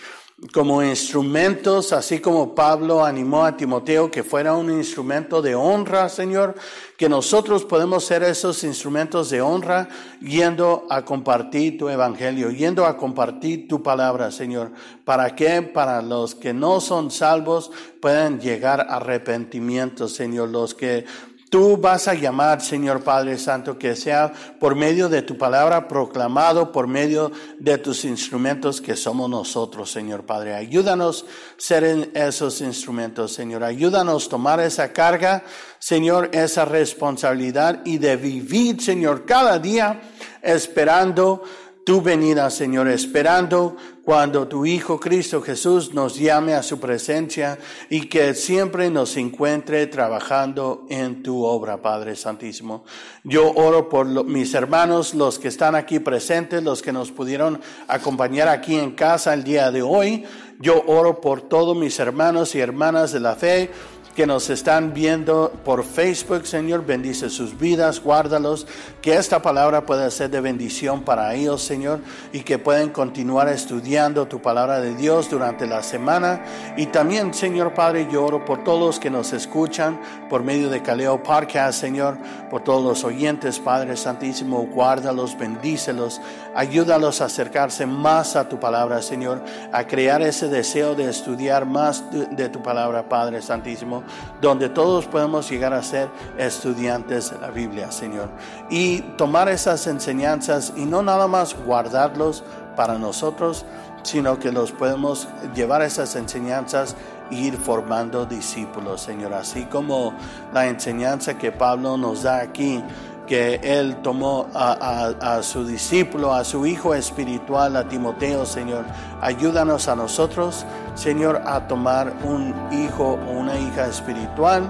como 0.52 0.84
instrumentos, 0.84 1.94
así 1.94 2.20
como 2.20 2.54
Pablo 2.56 3.06
animó 3.06 3.46
a 3.46 3.56
Timoteo 3.56 4.12
que 4.12 4.22
fuera 4.22 4.54
un 4.54 4.70
instrumento 4.70 5.42
de 5.42 5.56
honra, 5.56 6.10
Señor, 6.10 6.56
que 6.98 7.08
nosotros 7.08 7.64
podemos 7.64 8.04
ser 8.04 8.22
esos 8.24 8.66
instrumentos 8.66 9.30
de 9.30 9.42
honra 9.42 9.88
yendo 10.20 10.88
a 10.90 11.06
compartir 11.06 11.78
tu 11.78 11.88
evangelio, 11.88 12.52
yendo 12.52 12.86
a 12.86 12.98
compartir 12.98 13.70
tu 13.70 13.82
palabra, 13.82 14.30
Señor. 14.30 14.72
¿Para 15.06 15.36
que 15.36 15.62
Para 15.62 16.02
los 16.02 16.36
que 16.36 16.54
no 16.54 16.82
son 16.82 17.12
salvos 17.12 17.72
puedan 18.02 18.42
llegar 18.42 18.82
a 18.82 18.98
arrepentimiento, 18.98 20.10
Señor, 20.10 20.50
los 20.50 20.76
que 20.76 21.06
Tú 21.50 21.78
vas 21.78 22.08
a 22.08 22.16
llamar, 22.16 22.60
Señor 22.62 23.04
Padre 23.04 23.38
Santo, 23.38 23.78
que 23.78 23.96
sea 23.96 24.34
por 24.60 24.76
medio 24.76 25.10
de 25.10 25.22
tu 25.22 25.38
palabra 25.38 25.88
proclamado, 25.88 26.72
por 26.72 26.88
medio 26.88 27.32
de 27.60 27.78
tus 27.78 28.04
instrumentos 28.04 28.82
que 28.82 28.96
somos 28.96 29.30
nosotros, 29.30 29.92
Señor 29.92 30.26
Padre. 30.26 30.56
Ayúdanos 30.56 31.26
ser 31.58 31.84
en 31.84 32.12
esos 32.16 32.62
instrumentos, 32.62 33.34
Señor. 33.34 33.64
Ayúdanos 33.64 34.26
a 34.26 34.30
tomar 34.30 34.60
esa 34.60 34.92
carga, 34.92 35.44
Señor, 35.78 36.32
esa 36.34 36.66
responsabilidad 36.66 37.82
y 37.86 38.00
de 38.00 38.18
vivir, 38.18 38.82
Señor, 38.82 39.26
cada 39.26 39.60
día 39.60 40.02
esperando 40.42 41.44
tu 41.86 42.02
venida, 42.02 42.50
Señor, 42.50 42.88
esperando 42.88 43.78
cuando 44.06 44.48
tu 44.48 44.68
Hijo 44.68 45.00
Cristo 45.00 45.42
Jesús 45.42 45.96
nos 45.96 46.20
llame 46.20 46.54
a 46.54 46.62
su 46.62 46.80
presencia 46.80 47.58
y 47.90 48.08
que 48.08 48.36
siempre 48.36 48.92
nos 48.92 49.18
encuentre 49.18 49.88
trabajando 49.88 50.86
en 50.90 51.24
tu 51.24 51.44
obra, 51.44 51.82
Padre 51.82 52.16
Santísimo. 52.16 52.86
Yo 53.24 53.52
oro 53.52 53.90
por 53.90 54.06
mis 54.26 54.54
hermanos, 54.54 55.16
los 55.16 55.40
que 55.40 55.48
están 55.48 55.74
aquí 55.74 56.00
presentes, 56.00 56.62
los 56.62 56.84
que 56.84 56.94
nos 56.94 57.12
pudieron 57.12 57.60
acompañar 57.88 58.48
aquí 58.48 58.76
en 58.76 58.92
casa 58.92 59.34
el 59.34 59.44
día 59.44 59.72
de 59.72 59.82
hoy. 59.82 60.24
Yo 60.60 60.84
oro 60.86 61.20
por 61.20 61.42
todos 61.42 61.76
mis 61.76 62.00
hermanos 62.00 62.54
y 62.54 62.60
hermanas 62.60 63.12
de 63.12 63.20
la 63.20 63.36
fe 63.36 63.72
que 64.16 64.26
nos 64.26 64.50
están 64.50 64.94
viendo 64.94 65.52
por 65.66 65.84
Facebook, 65.84 66.48
Señor, 66.48 66.86
bendice 66.86 67.30
sus 67.30 67.60
vidas, 67.60 68.02
guárdalos, 68.02 68.66
que 69.02 69.18
esta 69.18 69.42
palabra 69.42 69.86
pueda 69.86 70.10
ser 70.10 70.30
de 70.30 70.40
bendición 70.40 71.04
para 71.04 71.34
ellos, 71.36 71.62
Señor, 71.62 72.00
y 72.32 72.40
que 72.40 72.58
puedan 72.58 72.90
continuar 72.90 73.50
estudiando 73.50 74.26
tu 74.26 74.42
palabra 74.42 74.80
de 74.80 74.96
Dios 74.96 75.30
durante 75.30 75.68
la 75.68 75.84
semana. 75.84 76.46
Y 76.78 76.86
también, 76.86 77.34
Señor 77.34 77.74
Padre, 77.74 78.08
yo 78.10 78.24
oro 78.24 78.46
por 78.46 78.64
todos 78.64 78.80
los 78.80 79.00
que 79.02 79.10
nos 79.10 79.34
escuchan 79.34 80.00
por 80.30 80.44
medio 80.44 80.70
de 80.70 80.82
Caleo 80.82 81.22
Podcast, 81.22 81.82
Señor, 81.82 82.18
por 82.50 82.64
todos 82.64 82.84
los 82.84 83.04
oyentes, 83.04 83.60
Padre 83.60 83.98
Santísimo, 83.98 84.66
guárdalos, 84.68 85.38
bendícelos, 85.38 86.22
ayúdalos 86.56 87.20
a 87.20 87.26
acercarse 87.26 87.86
más 87.86 88.38
a 88.38 88.48
tu 88.48 88.62
palabra, 88.62 89.02
Señor, 89.02 89.44
a 89.74 89.86
crear 89.86 90.22
ese 90.22 90.48
deseo 90.48 90.96
de 90.96 91.10
estudiar 91.10 91.66
más 91.66 92.10
de, 92.12 92.28
de 92.28 92.48
tu 92.48 92.64
palabra, 92.64 93.10
Padre 93.10 93.42
Santísimo, 93.42 94.05
donde 94.42 94.70
todos 94.70 95.06
podemos 95.06 95.50
llegar 95.50 95.74
a 95.74 95.84
ser 95.84 96.10
estudiantes 96.38 97.32
de 97.32 97.40
la 97.40 97.50
Biblia, 97.50 97.92
Señor, 97.92 98.30
y 98.70 99.02
tomar 99.18 99.50
esas 99.50 99.88
enseñanzas 99.88 100.74
y 100.76 100.86
no 100.86 101.02
nada 101.02 101.28
más 101.28 101.56
guardarlos 101.66 102.44
para 102.76 102.98
nosotros, 102.98 103.66
sino 104.04 104.40
que 104.40 104.52
los 104.52 104.72
podemos 104.72 105.28
llevar 105.56 105.82
esas 105.82 106.16
enseñanzas 106.16 106.96
e 107.32 107.36
ir 107.36 107.58
formando 107.58 108.26
discípulos, 108.26 109.02
Señor, 109.02 109.34
así 109.34 109.66
como 109.66 110.14
la 110.54 110.68
enseñanza 110.68 111.38
que 111.38 111.52
Pablo 111.52 111.98
nos 111.98 112.24
da 112.24 112.40
aquí 112.40 112.84
que 113.26 113.60
él 113.64 113.98
tomó 113.98 114.48
a, 114.54 115.40
su 115.42 115.66
discípulo, 115.66 116.34
a 116.34 116.44
su 116.44 116.66
hijo 116.66 116.94
espiritual, 116.94 117.76
a 117.76 117.88
Timoteo, 117.88 118.46
Señor. 118.46 118.86
Ayúdanos 119.22 119.88
a 119.88 119.96
nosotros, 119.96 120.66
Señor, 120.96 121.42
a 121.46 121.68
tomar 121.68 122.14
un 122.24 122.54
hijo 122.72 123.20
o 123.28 123.32
una 123.32 123.58
hija 123.58 123.88
espiritual, 123.88 124.64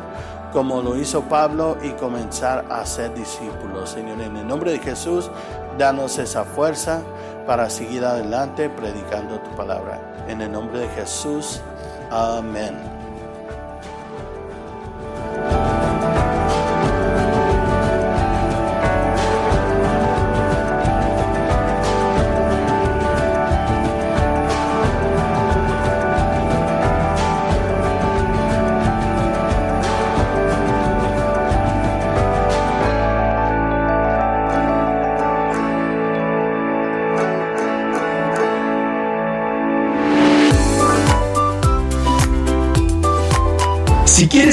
como 0.53 0.81
lo 0.81 0.97
hizo 0.97 1.21
Pablo, 1.23 1.77
y 1.83 1.89
comenzar 1.91 2.65
a 2.69 2.85
ser 2.85 3.13
discípulos, 3.13 3.89
Señor. 3.89 4.21
En 4.21 4.37
el 4.37 4.47
nombre 4.47 4.71
de 4.71 4.79
Jesús, 4.79 5.29
danos 5.77 6.17
esa 6.17 6.45
fuerza 6.45 7.01
para 7.45 7.69
seguir 7.69 8.05
adelante 8.05 8.69
predicando 8.69 9.39
tu 9.39 9.51
palabra. 9.51 9.99
En 10.27 10.41
el 10.41 10.51
nombre 10.51 10.79
de 10.79 10.87
Jesús, 10.89 11.61
amén. 12.09 12.94